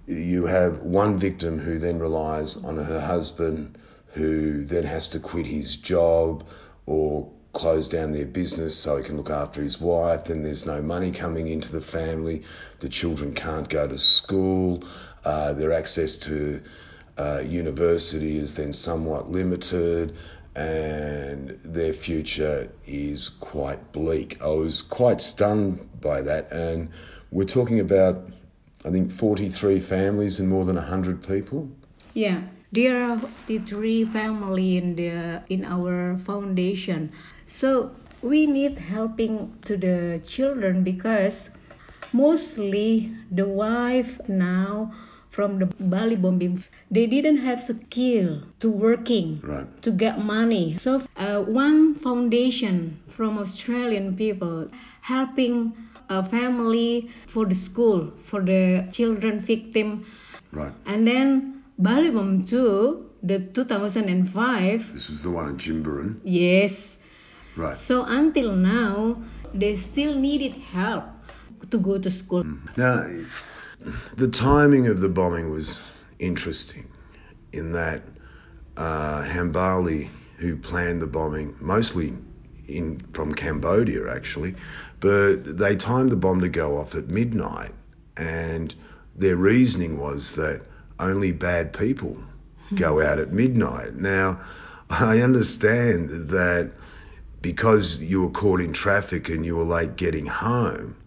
you 0.05 0.45
have 0.45 0.79
one 0.81 1.17
victim 1.17 1.57
who 1.57 1.79
then 1.79 1.97
relies 1.99 2.57
on 2.57 2.77
her 2.77 2.99
husband, 2.99 3.77
who 4.13 4.63
then 4.63 4.83
has 4.83 5.09
to 5.09 5.19
quit 5.19 5.47
his 5.47 5.75
job 5.75 6.45
or 6.85 7.31
close 7.55 7.89
down 7.89 8.11
their 8.11 8.25
business 8.25 8.77
so 8.77 8.97
he 8.97 9.03
can 9.03 9.17
look 9.17 9.31
after 9.31 9.63
his 9.63 9.81
wife. 9.81 10.25
Then 10.25 10.43
there's 10.43 10.65
no 10.65 10.81
money 10.81 11.11
coming 11.11 11.47
into 11.47 11.71
the 11.71 11.81
family. 11.81 12.43
The 12.79 12.89
children 12.89 13.33
can't 13.33 13.67
go 13.67 13.87
to 13.87 13.97
school. 13.97 14.83
Uh, 15.23 15.53
their 15.53 15.71
access 15.71 16.17
to 16.17 16.61
uh, 17.17 17.41
university 17.43 18.37
is 18.37 18.55
then 18.55 18.73
somewhat 18.73 19.31
limited 19.31 20.15
and 20.55 21.49
their 21.49 21.93
future 21.93 22.71
is 22.85 23.29
quite 23.29 23.91
bleak. 23.91 24.41
I 24.41 24.47
was 24.47 24.81
quite 24.81 25.21
stunned 25.21 25.99
by 25.99 26.21
that, 26.21 26.51
and 26.51 26.89
we're 27.31 27.43
talking 27.45 27.81
about, 27.81 28.29
I 28.85 28.89
think, 28.89 29.11
43 29.11 29.79
families 29.81 30.39
and 30.39 30.47
more 30.47 30.63
than 30.63 30.75
100 30.75 31.27
people. 31.27 31.69
Yeah, 32.13 32.41
there 32.71 33.03
are 33.03 33.19
43 33.19 34.05
family 34.05 34.77
in 34.77 34.95
the 34.95 35.41
in 35.49 35.65
our 35.65 36.17
foundation. 36.25 37.11
So 37.59 37.91
we 38.21 38.45
need 38.47 38.77
helping 38.77 39.33
to 39.65 39.77
the 39.77 40.21
children 40.27 40.83
because 40.83 41.49
mostly 42.11 43.11
the 43.31 43.47
wife 43.47 44.19
now 44.27 44.93
from 45.29 45.59
the 45.59 45.67
Bali 45.93 46.15
bombing 46.15 46.63
they 46.91 47.05
didn't 47.07 47.37
have 47.37 47.61
skill 47.61 48.41
to 48.61 48.69
working 48.69 49.41
Right. 49.43 49.67
to 49.83 49.91
get 49.91 50.19
money 50.19 50.77
so 50.77 51.01
uh, 51.17 51.41
one 51.43 51.95
foundation 51.95 52.97
from 53.07 53.37
australian 53.37 54.15
people 54.15 54.69
helping 55.01 55.73
a 56.09 56.21
family 56.35 57.09
for 57.27 57.45
the 57.45 57.55
school 57.55 58.11
for 58.29 58.41
the 58.41 58.87
children 58.91 59.39
victim 59.39 60.05
Right. 60.51 60.73
and 60.85 61.07
then 61.07 61.63
Bali 61.77 62.09
bomb 62.11 62.45
2 62.45 63.09
the 63.23 63.39
2005 63.39 64.93
This 64.93 65.09
was 65.09 65.23
the 65.23 65.31
one 65.31 65.49
in 65.49 65.57
Jimbaran. 65.57 66.19
yes 66.23 66.97
Right. 67.55 67.77
so 67.77 68.03
until 68.03 68.55
now 68.55 69.21
they 69.53 69.75
still 69.75 70.15
needed 70.15 70.53
help 70.53 71.05
to 71.69 71.77
go 71.77 71.97
to 71.97 72.11
school 72.11 72.43
Now, 72.77 73.07
the 74.15 74.27
timing 74.27 74.87
of 74.87 74.99
the 74.99 75.09
bombing 75.09 75.49
was 75.51 75.79
interesting 76.19 76.87
in 77.53 77.71
that 77.71 78.01
uh, 78.77 79.23
Hambali, 79.23 80.09
who 80.37 80.57
planned 80.57 81.01
the 81.01 81.07
bombing, 81.07 81.55
mostly 81.61 82.13
in 82.67 82.99
from 83.13 83.33
Cambodia 83.33 84.13
actually, 84.13 84.55
but 84.99 85.57
they 85.57 85.75
timed 85.75 86.11
the 86.11 86.17
bomb 86.17 86.41
to 86.41 86.49
go 86.49 86.77
off 86.77 86.95
at 86.95 87.07
midnight, 87.07 87.71
and 88.17 88.73
their 89.15 89.37
reasoning 89.37 89.97
was 89.97 90.35
that 90.35 90.61
only 90.99 91.31
bad 91.31 91.73
people 91.73 92.17
go 92.75 93.01
out 93.01 93.19
at 93.19 93.31
midnight. 93.31 93.95
Now, 93.95 94.39
I 94.89 95.21
understand 95.21 96.29
that 96.29 96.71
because 97.45 98.01
you 98.01 98.23
were 98.23 98.31
caught 98.31 98.59
in 98.59 98.73
traffic 98.73 99.29
and 99.29 99.45
you 99.45 99.55
were 99.55 99.63
late 99.63 99.95
getting 99.97 100.25
home, 100.25 100.97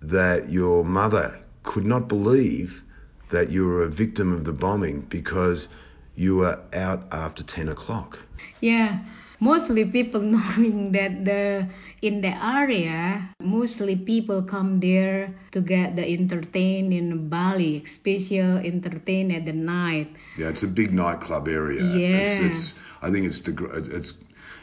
that 0.00 0.48
your 0.48 0.82
mother 0.82 1.38
could 1.62 1.84
not 1.84 2.08
believe 2.08 2.82
that 3.28 3.50
you 3.50 3.66
were 3.66 3.82
a 3.82 3.88
victim 3.88 4.32
of 4.32 4.44
the 4.46 4.52
bombing 4.54 5.02
because 5.10 5.68
you 6.16 6.36
were 6.36 6.58
out 6.72 7.04
after 7.12 7.44
10 7.44 7.68
o'clock. 7.68 8.18
Yeah, 8.62 9.00
mostly 9.40 9.84
people 9.84 10.22
knowing 10.34 10.92
that 10.92 11.26
the 11.26 11.68
in 12.00 12.22
the 12.22 12.32
area, 12.32 13.28
mostly 13.38 13.94
people 13.94 14.42
come 14.42 14.76
there 14.76 15.34
to 15.50 15.60
get 15.60 15.96
the 15.96 16.06
entertain 16.08 16.92
in 16.94 17.28
Bali, 17.28 17.82
especially 17.84 18.38
entertain 18.72 19.30
at 19.32 19.44
the 19.44 19.52
night. 19.52 20.08
Yeah, 20.38 20.48
it's 20.48 20.62
a 20.62 20.68
big 20.68 20.94
nightclub 20.94 21.46
area. 21.46 21.84
Yeah. 21.84 22.24
It's, 22.24 22.40
it's 22.40 22.78
I 23.02 23.10
think 23.10 23.26
it's 23.26 23.40
the 23.40 23.52
it's 23.92 24.12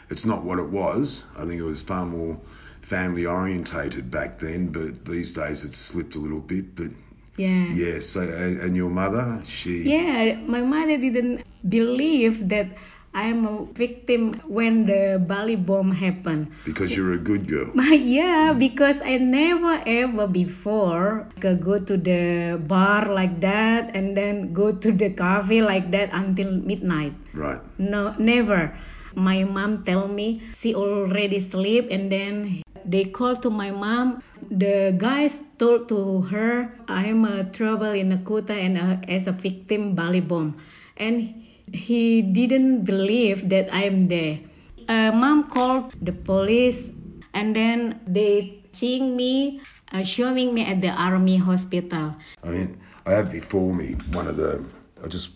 it's 0.10 0.26
not 0.26 0.44
what 0.44 0.60
it 0.60 0.70
was. 0.70 1.26
I 1.38 1.46
think 1.46 1.60
it 1.60 1.64
was 1.64 1.82
far 1.82 2.06
more 2.06 2.38
family 2.82 3.26
orientated 3.26 4.12
back 4.12 4.40
then, 4.40 4.68
but 4.68 5.06
these 5.06 5.34
days 5.34 5.66
it's 5.66 5.78
slipped 5.78 6.16
a 6.16 6.20
little 6.20 6.40
bit. 6.40 6.76
But 6.76 6.92
Yeah. 7.38 7.74
yeah, 7.74 8.00
so 8.00 8.22
and, 8.22 8.76
your 8.78 8.90
mother, 8.90 9.42
she 9.44 9.84
Yeah, 9.84 10.40
my 10.48 10.62
mother 10.62 10.96
didn't 10.98 11.44
believe 11.68 12.48
that 12.50 12.68
I'm 13.16 13.48
a 13.48 13.66
victim 13.74 14.40
when 14.48 14.86
the 14.86 15.20
Bali 15.20 15.56
bomb 15.56 15.92
happened. 15.92 16.52
because 16.64 16.96
you're 16.96 17.14
a 17.14 17.18
good 17.18 17.48
girl. 17.48 17.72
yeah, 17.92 18.54
because 18.54 19.00
I 19.02 19.18
never 19.18 19.82
ever 19.88 20.28
before 20.28 21.28
uh, 21.44 21.54
go 21.56 21.80
to 21.80 21.96
the 21.98 22.60
bar 22.60 23.08
like 23.12 23.40
that 23.42 23.96
and 23.96 24.16
then 24.16 24.54
go 24.54 24.72
to 24.72 24.92
the 24.92 25.10
cafe 25.12 25.62
like 25.64 25.92
that 25.92 26.12
until 26.14 26.52
midnight. 26.52 27.16
Right. 27.34 27.60
No, 27.80 28.14
never. 28.20 28.76
My 29.16 29.44
mom 29.44 29.84
tell 29.84 30.08
me 30.08 30.42
she 30.56 30.76
already 30.76 31.40
sleep 31.40 31.88
and 31.90 32.12
then 32.12 32.62
they 32.86 33.06
call 33.06 33.36
to 33.38 33.50
my 33.50 33.72
mom. 33.72 34.22
The 34.52 34.94
guys 34.96 35.42
told 35.58 35.90
to 35.90 36.22
her 36.30 36.70
I'm 36.88 37.26
a 37.26 37.46
trouble 37.50 37.92
in 37.92 38.12
Kuta 38.24 38.54
and 38.54 38.78
uh, 38.78 38.98
as 39.08 39.28
a 39.28 39.32
victim 39.32 39.96
Bali 39.96 40.22
bomb, 40.22 40.62
and 40.98 41.44
he 41.74 42.22
didn't 42.22 42.86
believe 42.86 43.50
that 43.50 43.74
I'm 43.74 44.08
there. 44.08 44.40
Uh, 44.88 45.12
mom 45.12 45.50
called 45.50 45.94
the 46.02 46.12
police 46.12 46.94
and 47.34 47.56
then 47.56 48.00
they 48.06 48.62
seeing 48.72 49.16
me, 49.16 49.62
uh, 49.92 50.04
showing 50.04 50.54
me 50.54 50.66
at 50.66 50.82
the 50.82 50.90
army 50.90 51.38
hospital. 51.38 52.16
I 52.44 52.50
mean, 52.50 52.78
I 53.06 53.12
have 53.14 53.32
before 53.32 53.74
me 53.74 53.94
one 54.12 54.28
of 54.28 54.38
the. 54.38 54.64
I'll 55.02 55.10
just 55.10 55.32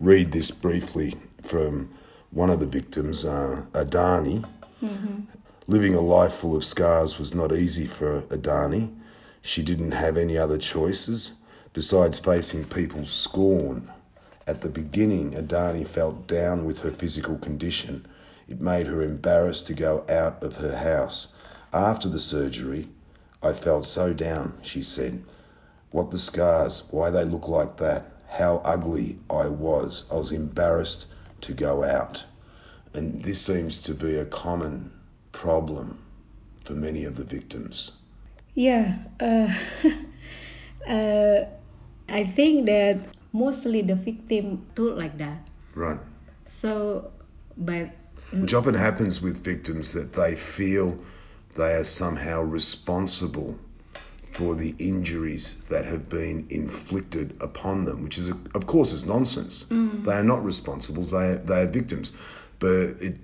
read 0.00 0.32
this 0.32 0.50
briefly 0.50 1.14
from 1.42 1.88
one 2.32 2.48
of 2.48 2.60
the 2.60 2.66
victims, 2.66 3.26
uh, 3.26 3.62
Adani. 3.72 4.42
Living 5.66 5.94
a 5.94 6.00
life 6.00 6.32
full 6.32 6.56
of 6.56 6.64
scars 6.64 7.18
was 7.18 7.34
not 7.34 7.52
easy 7.52 7.86
for 7.86 8.22
Adani. 8.22 8.90
She 9.42 9.62
didn't 9.62 9.92
have 9.92 10.16
any 10.16 10.38
other 10.38 10.56
choices 10.56 11.32
besides 11.74 12.18
facing 12.18 12.64
people's 12.64 13.10
scorn. 13.10 13.90
At 14.46 14.62
the 14.62 14.70
beginning, 14.70 15.32
Adani 15.32 15.86
felt 15.86 16.26
down 16.26 16.64
with 16.64 16.78
her 16.80 16.90
physical 16.90 17.36
condition. 17.36 18.06
It 18.48 18.60
made 18.60 18.86
her 18.86 19.02
embarrassed 19.02 19.66
to 19.66 19.74
go 19.74 20.04
out 20.08 20.42
of 20.42 20.56
her 20.56 20.74
house. 20.74 21.34
After 21.72 22.08
the 22.08 22.18
surgery, 22.20 22.88
I 23.42 23.52
felt 23.52 23.84
so 23.84 24.14
down, 24.14 24.54
she 24.62 24.82
said. 24.82 25.22
What 25.90 26.10
the 26.10 26.18
scars, 26.18 26.82
why 26.90 27.10
they 27.10 27.24
look 27.24 27.46
like 27.46 27.76
that, 27.76 28.10
how 28.26 28.62
ugly 28.64 29.18
I 29.28 29.48
was. 29.48 30.06
I 30.10 30.16
was 30.16 30.32
embarrassed 30.32 31.08
to 31.42 31.52
go 31.52 31.84
out. 31.84 32.24
And 32.94 33.22
this 33.22 33.40
seems 33.40 33.82
to 33.82 33.94
be 33.94 34.16
a 34.16 34.24
common 34.24 34.92
problem 35.32 35.98
for 36.64 36.74
many 36.74 37.04
of 37.04 37.16
the 37.16 37.24
victims. 37.24 37.92
Yeah, 38.54 38.98
uh, 39.20 39.48
uh, 40.88 41.44
I 42.08 42.24
think 42.24 42.66
that 42.66 43.00
mostly 43.32 43.82
the 43.82 43.94
victim 43.94 44.66
thought 44.74 44.98
like 44.98 45.18
that. 45.18 45.48
Right. 45.74 45.98
So, 46.46 47.12
but 47.56 47.90
Which 48.32 48.54
often 48.54 48.74
happens 48.74 49.22
with 49.22 49.42
victims 49.42 49.92
that 49.94 50.12
they 50.12 50.34
feel 50.34 50.98
they 51.56 51.74
are 51.74 51.84
somehow 51.84 52.42
responsible 52.42 53.58
for 54.32 54.54
the 54.54 54.74
injuries 54.78 55.56
that 55.68 55.84
have 55.84 56.08
been 56.08 56.46
inflicted 56.48 57.36
upon 57.40 57.84
them, 57.84 58.02
which 58.02 58.18
is, 58.18 58.30
of 58.54 58.66
course, 58.66 58.92
is 58.92 59.04
nonsense. 59.04 59.66
They 60.04 60.12
are 60.12 60.24
not 60.24 60.42
responsible. 60.44 61.02
They 61.02 61.16
are, 61.16 61.36
they 61.36 61.62
are 61.62 61.66
victims, 61.66 62.12
but 62.58 62.96
it 63.00 63.18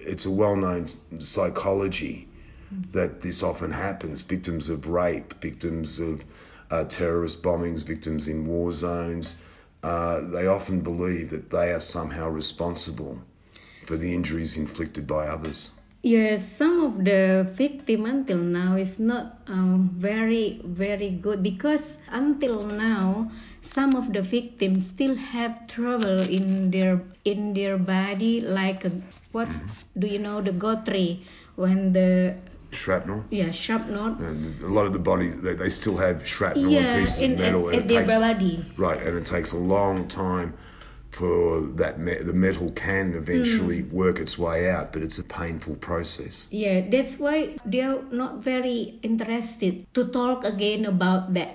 it's 0.00 0.26
a 0.26 0.30
well-known 0.30 0.86
psychology 1.20 2.28
that 2.92 3.20
this 3.20 3.42
often 3.42 3.70
happens. 3.70 4.22
Victims 4.22 4.68
of 4.68 4.88
rape, 4.88 5.34
victims 5.40 5.98
of 5.98 6.24
uh, 6.70 6.84
terrorist 6.84 7.42
bombings, 7.42 7.84
victims 7.84 8.28
in 8.28 8.46
war 8.46 8.72
zones. 8.72 9.36
Uh, 9.82 10.20
they 10.20 10.46
often 10.46 10.80
believe 10.80 11.30
that 11.30 11.50
they 11.50 11.72
are 11.72 11.80
somehow 11.80 12.28
responsible 12.28 13.22
for 13.84 13.96
the 13.96 14.14
injuries 14.14 14.56
inflicted 14.56 15.06
by 15.06 15.26
others. 15.26 15.70
Yes, 16.02 16.46
some 16.46 16.80
of 16.84 17.04
the 17.04 17.46
victim 17.54 18.06
until 18.06 18.38
now 18.38 18.76
is 18.76 19.00
not 19.00 19.38
um, 19.48 19.90
very 19.98 20.60
very 20.64 21.10
good 21.10 21.42
because 21.42 21.98
until 22.08 22.64
now 22.66 23.30
some 23.62 23.94
of 23.96 24.12
the 24.12 24.22
victims 24.22 24.86
still 24.86 25.16
have 25.16 25.66
trouble 25.66 26.20
in 26.20 26.70
their 26.70 27.02
in 27.24 27.52
their 27.52 27.76
body 27.78 28.40
like 28.40 28.84
uh, 28.86 28.90
what 29.32 29.48
do 29.98 30.06
you 30.06 30.18
know 30.20 30.40
the 30.40 30.52
gotri 30.52 31.24
when 31.56 31.92
the 31.92 32.34
Shrapnel. 32.70 33.24
yeah 33.30 33.50
shrapnel 33.50 34.14
And 34.20 34.60
a 34.62 34.68
lot 34.68 34.86
of 34.86 34.92
the 34.92 34.98
body, 34.98 35.28
they, 35.28 35.54
they 35.54 35.70
still 35.70 35.96
have 35.96 36.26
shrapnel 36.26 36.70
yeah 36.70 36.94
and 36.94 37.00
pieces 37.02 37.20
in, 37.20 37.32
of 37.32 37.38
metal, 37.38 37.68
at, 37.68 37.74
and 37.74 37.78
at 37.78 37.84
it 37.84 37.88
their 37.88 38.06
takes 38.06 38.18
body 38.18 38.64
right, 38.76 39.02
and 39.02 39.16
it 39.18 39.26
takes 39.26 39.52
a 39.52 39.56
long 39.56 40.06
time 40.06 40.54
for 41.18 41.60
that 41.82 41.98
me- 41.98 42.22
the 42.30 42.32
metal 42.32 42.70
can 42.70 43.14
eventually 43.14 43.80
Hmm. 43.82 43.96
work 44.02 44.16
its 44.20 44.38
way 44.38 44.70
out, 44.70 44.92
but 44.92 45.02
it's 45.02 45.18
a 45.18 45.24
painful 45.40 45.74
process. 45.88 46.46
yeah 46.50 46.76
that's 46.94 47.14
why 47.22 47.36
they're 47.72 48.00
not 48.22 48.32
very 48.52 48.78
interested 49.02 49.72
to 49.94 50.02
talk 50.18 50.44
again 50.44 50.84
about 50.86 51.34
that 51.34 51.54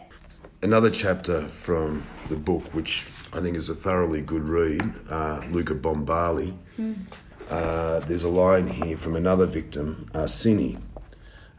Another 0.61 0.89
chapter 1.03 1.41
from 1.65 2.03
the 2.29 2.37
book, 2.49 2.63
which 2.73 3.03
I 3.33 3.39
think 3.41 3.57
is 3.57 3.67
a 3.69 3.75
thoroughly 3.85 4.21
good 4.21 4.45
read, 4.47 4.81
uh, 5.09 5.41
Luca 5.51 5.75
Bombali. 5.75 6.53
Uh, 7.49 7.99
there's 8.07 8.23
a 8.23 8.29
line 8.29 8.67
here 8.67 8.95
from 8.97 9.15
another 9.17 9.45
victim, 9.45 10.09
Arsini, 10.13 10.77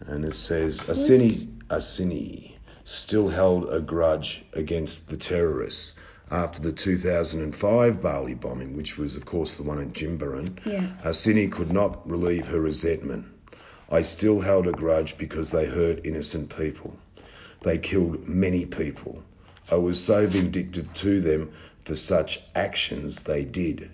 and 0.07 0.25
it 0.25 0.37
says, 0.37 0.81
Arsini, 0.89 1.49
Arsini 1.69 2.57
still 2.85 3.29
held 3.29 3.69
a 3.69 3.81
grudge 3.81 4.43
against 4.55 5.11
the 5.11 5.19
terrorists 5.19 5.97
after 6.31 6.61
the 6.61 6.73
2005 6.73 8.03
Bali 8.03 8.35
bombing, 8.35 8.77
which 8.77 8.97
was, 8.97 9.17
of 9.17 9.25
course, 9.27 9.57
the 9.57 9.63
one 9.63 9.81
at 9.81 9.93
Jimbaran. 9.93 10.59
yeah 10.65 10.89
Arsini 11.05 11.51
could 11.51 11.71
not 11.73 12.09
relieve 12.09 12.47
her 12.49 12.61
resentment. 12.61 13.27
I 13.91 14.03
still 14.03 14.41
held 14.41 14.67
a 14.67 14.73
grudge 14.73 15.19
because 15.19 15.51
they 15.51 15.67
hurt 15.67 16.07
innocent 16.07 16.57
people. 16.57 16.97
They 17.63 17.79
killed 17.79 18.27
many 18.27 18.67
people. 18.67 19.23
I 19.71 19.77
was 19.77 20.03
so 20.03 20.27
vindictive 20.27 20.93
to 20.95 21.21
them 21.21 21.53
for 21.85 21.95
such 21.95 22.41
actions 22.55 23.23
they 23.23 23.45
did. 23.45 23.91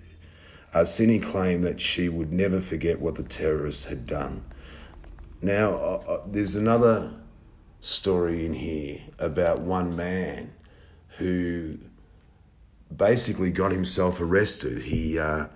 Arsini 0.73 1.21
claimed 1.21 1.65
that 1.65 1.81
she 1.81 2.09
would 2.09 2.33
never 2.33 2.61
forget 2.61 3.01
what 3.01 3.17
the 3.17 3.25
terrorists 3.25 3.85
had 3.85 4.07
done. 4.07 4.45
Now, 5.43 5.71
uh, 5.71 6.03
uh, 6.07 6.23
there's 6.27 6.55
another 6.55 7.13
story 7.81 8.47
in 8.47 8.53
here 8.53 9.01
about 9.19 9.61
one 9.61 9.97
man 9.97 10.53
who 11.19 11.79
basically 12.97 13.51
got 13.53 13.73
himself 13.73 14.21
arrested. 14.21 14.79
He 14.79 15.19
uh, 15.19 15.47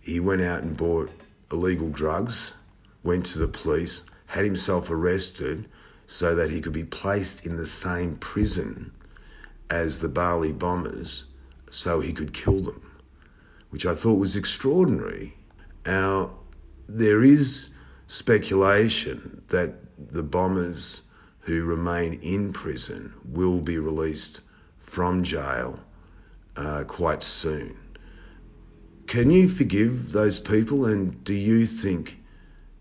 he 0.00 0.20
went 0.20 0.42
out 0.42 0.62
and 0.62 0.76
bought 0.76 1.10
illegal 1.50 1.88
drugs, 1.88 2.54
went 3.02 3.26
to 3.26 3.38
the 3.38 3.48
police, 3.48 4.02
had 4.26 4.44
himself 4.44 4.90
arrested 4.90 5.68
so 6.06 6.34
that 6.34 6.50
he 6.50 6.60
could 6.60 6.72
be 6.72 6.84
placed 6.84 7.46
in 7.46 7.56
the 7.56 7.66
same 7.66 8.16
prison 8.16 8.92
as 9.70 9.98
the 9.98 10.08
Bali 10.08 10.52
bombers 10.52 11.24
so 11.70 12.00
he 12.00 12.12
could 12.12 12.32
kill 12.32 12.60
them, 12.60 12.82
which 13.70 13.86
I 13.86 13.94
thought 13.94 14.18
was 14.18 14.36
extraordinary. 14.36 15.36
Now, 15.86 16.38
there 16.88 17.22
is 17.22 17.70
speculation 18.06 19.42
that 19.48 19.74
the 20.12 20.22
bombers 20.22 21.02
who 21.40 21.64
remain 21.64 22.14
in 22.14 22.52
prison 22.52 23.14
will 23.24 23.60
be 23.60 23.78
released 23.78 24.40
from 24.80 25.22
jail 25.22 25.80
uh, 26.56 26.84
quite 26.84 27.22
soon. 27.22 27.76
Can 29.06 29.30
you 29.30 29.48
forgive 29.48 30.12
those 30.12 30.38
people, 30.40 30.86
and 30.86 31.22
do 31.24 31.34
you 31.34 31.66
think 31.66 32.18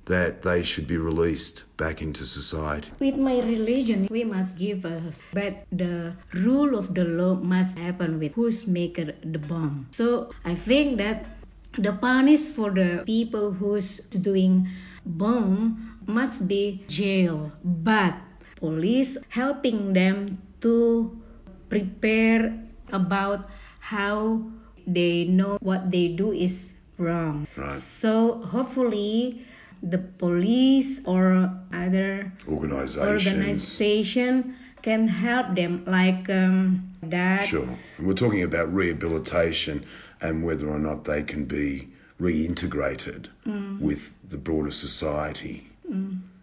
that 0.05 0.41
they 0.41 0.63
should 0.63 0.87
be 0.87 0.97
released 0.97 1.65
back 1.77 2.01
into 2.01 2.25
society? 2.25 2.91
With 2.99 3.15
my 3.15 3.39
religion, 3.39 4.07
we 4.09 4.23
must 4.23 4.57
give 4.57 4.85
us, 4.85 5.21
but 5.33 5.65
the 5.71 6.13
rule 6.33 6.77
of 6.77 6.93
the 6.93 7.05
law 7.05 7.35
must 7.35 7.77
happen 7.77 8.19
with 8.19 8.33
who's 8.33 8.67
maker 8.67 9.13
the 9.23 9.39
bomb. 9.39 9.87
So 9.91 10.31
I 10.43 10.55
think 10.55 10.97
that 10.97 11.25
the 11.77 11.93
punish 11.93 12.41
for 12.41 12.71
the 12.71 13.03
people 13.05 13.51
who's 13.51 13.99
doing 13.99 14.67
bomb 15.05 15.99
must 16.05 16.47
be 16.47 16.83
jail, 16.87 17.51
but 17.63 18.15
police 18.57 19.17
helping 19.29 19.93
them 19.93 20.41
to 20.61 21.19
prepare 21.69 22.53
about 22.91 23.49
how 23.83 24.41
they 24.87 25.25
know 25.25 25.57
what 25.59 25.91
they 25.91 26.07
do 26.07 26.31
is 26.31 26.73
wrong. 26.97 27.45
Right. 27.57 27.81
So 27.81 28.39
hopefully 28.39 29.45
the 29.81 29.97
police 29.97 31.01
or 31.05 31.51
other 31.73 32.31
organization 32.47 34.55
can 34.81 35.09
help 35.09 35.55
them 35.55 35.83
like 35.85 36.29
um, 36.29 36.93
that. 37.03 37.45
Sure. 37.45 37.67
And 37.97 38.07
we're 38.07 38.13
talking 38.13 38.43
about 38.43 38.73
rehabilitation 38.73 39.85
and 40.21 40.45
whether 40.45 40.69
or 40.69 40.79
not 40.79 41.03
they 41.03 41.23
can 41.23 41.43
be 41.43 41.89
reintegrated 42.21 43.27
with 43.81 44.13
the 44.29 44.37
broader 44.37 44.71
society. 44.71 45.67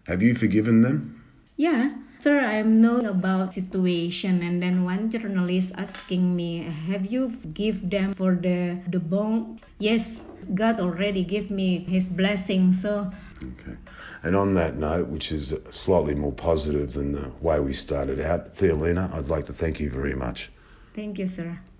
Have 0.05 0.21
you 0.21 0.35
forgiven 0.35 0.83
them? 0.83 1.23
Yeah. 1.57 1.89
Sir, 2.21 2.39
I'm 2.39 2.81
knowing 2.81 3.05
about 3.07 3.53
situation 3.53 4.43
and 4.43 4.61
then 4.61 4.83
one 4.85 5.09
journalist 5.09 5.71
asking 5.75 6.35
me, 6.35 6.63
have 6.87 7.05
you 7.11 7.29
give 7.53 7.89
them 7.89 8.13
for 8.13 8.35
the 8.35 8.77
the 8.87 8.99
bone? 8.99 9.59
Yes, 9.79 10.21
God 10.53 10.79
already 10.79 11.23
gave 11.23 11.49
me 11.49 11.79
his 11.79 12.09
blessing. 12.09 12.73
So 12.73 13.11
Okay. 13.41 13.75
And 14.23 14.35
on 14.35 14.53
that 14.53 14.77
note, 14.77 15.07
which 15.09 15.31
is 15.31 15.53
slightly 15.71 16.13
more 16.15 16.31
positive 16.31 16.93
than 16.93 17.11
the 17.11 17.31
way 17.41 17.59
we 17.59 17.73
started 17.73 18.19
out, 18.19 18.55
Thiolina, 18.55 19.11
I'd 19.13 19.27
like 19.29 19.45
to 19.45 19.53
thank 19.53 19.79
you 19.79 19.89
very 19.89 20.13
much. 20.13 20.51
thank 20.93 21.17
you, 21.17 21.25
sir. 21.25 21.57